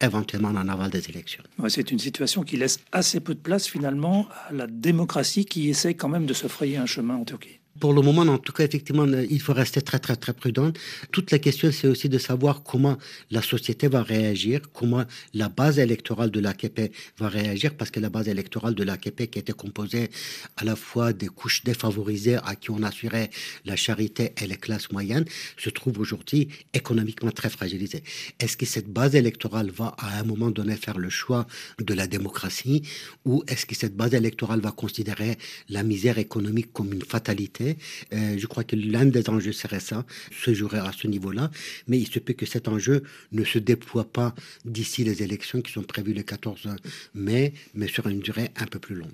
éventuellement 0.00 0.48
en 0.48 0.68
aval 0.68 0.90
des 0.90 1.08
élections. 1.08 1.42
c'est 1.68 1.90
une 1.90 1.98
situation 1.98 2.42
qui 2.42 2.56
laisse 2.56 2.80
assez 2.92 3.20
peu 3.20 3.34
de 3.34 3.40
place 3.40 3.66
finalement 3.66 4.26
à 4.48 4.52
la 4.52 4.66
démocratie 4.66 5.44
qui 5.44 5.68
essaie 5.68 5.94
quand 5.94 6.08
même 6.08 6.26
de 6.26 6.34
se 6.34 6.46
frayer 6.46 6.76
un 6.76 6.86
chemin 6.86 7.16
en 7.16 7.24
Turquie. 7.24 7.59
Pour 7.80 7.94
le 7.94 8.02
moment, 8.02 8.22
en 8.22 8.36
tout 8.36 8.52
cas, 8.52 8.64
effectivement, 8.64 9.06
il 9.06 9.40
faut 9.40 9.54
rester 9.54 9.80
très, 9.80 9.98
très, 9.98 10.14
très 10.14 10.34
prudent. 10.34 10.70
Toute 11.12 11.30
la 11.30 11.38
question, 11.38 11.72
c'est 11.72 11.88
aussi 11.88 12.10
de 12.10 12.18
savoir 12.18 12.62
comment 12.62 12.98
la 13.30 13.40
société 13.40 13.88
va 13.88 14.02
réagir, 14.02 14.60
comment 14.74 15.04
la 15.32 15.48
base 15.48 15.78
électorale 15.78 16.30
de 16.30 16.40
l'AKP 16.40 16.92
va 17.18 17.28
réagir, 17.28 17.74
parce 17.74 17.90
que 17.90 17.98
la 17.98 18.10
base 18.10 18.28
électorale 18.28 18.74
de 18.74 18.84
l'AKP, 18.84 19.30
qui 19.30 19.38
était 19.38 19.54
composée 19.54 20.10
à 20.58 20.64
la 20.64 20.76
fois 20.76 21.14
des 21.14 21.28
couches 21.28 21.64
défavorisées 21.64 22.36
à 22.44 22.54
qui 22.54 22.70
on 22.70 22.82
assurait 22.82 23.30
la 23.64 23.76
charité 23.76 24.34
et 24.42 24.46
les 24.46 24.56
classes 24.56 24.92
moyennes, 24.92 25.24
se 25.56 25.70
trouve 25.70 25.98
aujourd'hui 26.00 26.48
économiquement 26.74 27.30
très 27.30 27.48
fragilisée. 27.48 28.04
Est-ce 28.40 28.58
que 28.58 28.66
cette 28.66 28.92
base 28.92 29.14
électorale 29.14 29.70
va 29.70 29.94
à 29.96 30.18
un 30.18 30.24
moment 30.24 30.50
donné 30.50 30.76
faire 30.76 30.98
le 30.98 31.08
choix 31.08 31.46
de 31.78 31.94
la 31.94 32.06
démocratie, 32.06 32.82
ou 33.24 33.42
est-ce 33.48 33.64
que 33.64 33.74
cette 33.74 33.96
base 33.96 34.12
électorale 34.12 34.60
va 34.60 34.70
considérer 34.70 35.38
la 35.70 35.82
misère 35.82 36.18
économique 36.18 36.74
comme 36.74 36.92
une 36.92 37.02
fatalité 37.02 37.69
euh, 38.12 38.36
je 38.38 38.46
crois 38.46 38.64
que 38.64 38.76
l'un 38.76 39.06
des 39.06 39.28
enjeux 39.28 39.52
serait 39.52 39.80
ça, 39.80 40.04
se 40.32 40.54
jouerait 40.54 40.78
à 40.80 40.92
ce 40.92 41.06
niveau-là, 41.06 41.50
mais 41.88 41.98
il 41.98 42.06
se 42.06 42.18
peut 42.18 42.34
que 42.34 42.46
cet 42.46 42.68
enjeu 42.68 43.02
ne 43.32 43.44
se 43.44 43.58
déploie 43.58 44.04
pas 44.04 44.34
d'ici 44.64 45.04
les 45.04 45.22
élections 45.22 45.60
qui 45.60 45.72
sont 45.72 45.82
prévues 45.82 46.14
le 46.14 46.22
14 46.22 46.68
mai, 47.14 47.52
mais 47.74 47.88
sur 47.88 48.06
une 48.08 48.20
durée 48.20 48.50
un 48.56 48.66
peu 48.66 48.78
plus 48.78 48.94
longue. 48.94 49.10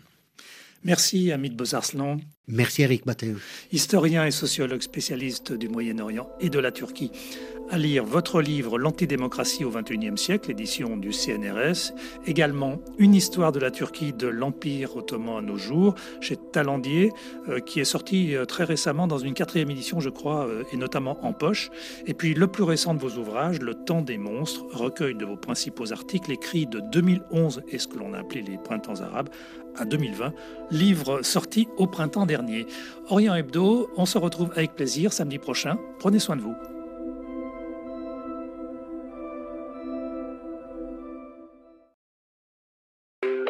Merci 0.85 1.33
Amit 1.33 1.51
Bozarslan. 1.51 2.19
Merci 2.49 2.83
Eric 2.83 3.07
Matteo. 3.07 3.39
Historien 3.73 4.25
et 4.25 4.31
sociologue 4.31 4.81
spécialiste 4.81 5.53
du 5.53 5.69
Moyen-Orient 5.69 6.31
et 6.39 6.49
de 6.49 6.61
la 6.61 6.71
Turquie. 6.71 7.11
À 7.71 7.79
lire 7.79 8.05
votre 8.05 8.41
livre 8.41 8.79
L'antidémocratie 8.79 9.65
au 9.65 9.71
XXIe 9.71 10.17
siècle, 10.17 10.53
édition 10.53 10.97
du 10.97 11.13
CNRS. 11.13 11.93
Également 12.25 12.79
Une 12.99 13.17
histoire 13.17 13.51
de 13.51 13.59
la 13.59 13.73
Turquie 13.73 14.13
de 14.13 14.29
l'Empire 14.29 14.97
ottoman 14.97 15.39
à 15.39 15.43
nos 15.43 15.57
jours, 15.57 15.97
chez 16.21 16.37
Talandier, 16.37 17.11
euh, 17.49 17.59
qui 17.59 17.81
est 17.81 17.85
sorti 17.85 18.37
euh, 18.37 18.45
très 18.45 18.63
récemment 18.63 19.09
dans 19.09 19.19
une 19.19 19.35
quatrième 19.35 19.71
édition, 19.71 19.99
je 19.99 20.11
crois, 20.11 20.47
euh, 20.47 20.63
et 20.73 20.77
notamment 20.77 21.19
en 21.27 21.33
poche. 21.33 21.71
Et 22.07 22.15
puis 22.15 22.35
le 22.35 22.47
plus 22.47 22.63
récent 22.63 22.95
de 22.95 23.01
vos 23.01 23.19
ouvrages, 23.19 23.61
Le 23.61 23.75
temps 23.75 24.03
des 24.03 24.19
monstres, 24.19 24.65
recueil 24.71 25.17
de 25.17 25.25
vos 25.25 25.37
principaux 25.37 25.93
articles 25.93 26.31
écrits 26.31 26.69
de 26.69 26.79
2011 26.79 27.63
et 27.73 27.79
ce 27.79 27.89
que 27.89 27.99
l'on 27.99 28.15
a 28.15 28.19
appelé 28.19 28.43
les 28.43 28.59
printemps 28.59 29.01
arabes 29.01 29.31
à 29.79 29.85
2020, 29.85 30.33
livre 30.71 31.23
sorti 31.23 31.69
au 31.77 31.87
printemps 31.87 32.27
dernier. 32.37 32.67
Orient 33.09 33.35
Hebdo, 33.35 33.91
on 33.97 34.07
se 34.07 34.19
retrouve 34.19 34.53
avec 34.57 34.75
plaisir 34.75 35.13
samedi 35.13 35.39
prochain. 35.39 35.79
Prenez 35.99 36.19
soin 36.19 36.37
de 36.37 36.43
vous. 36.43 36.55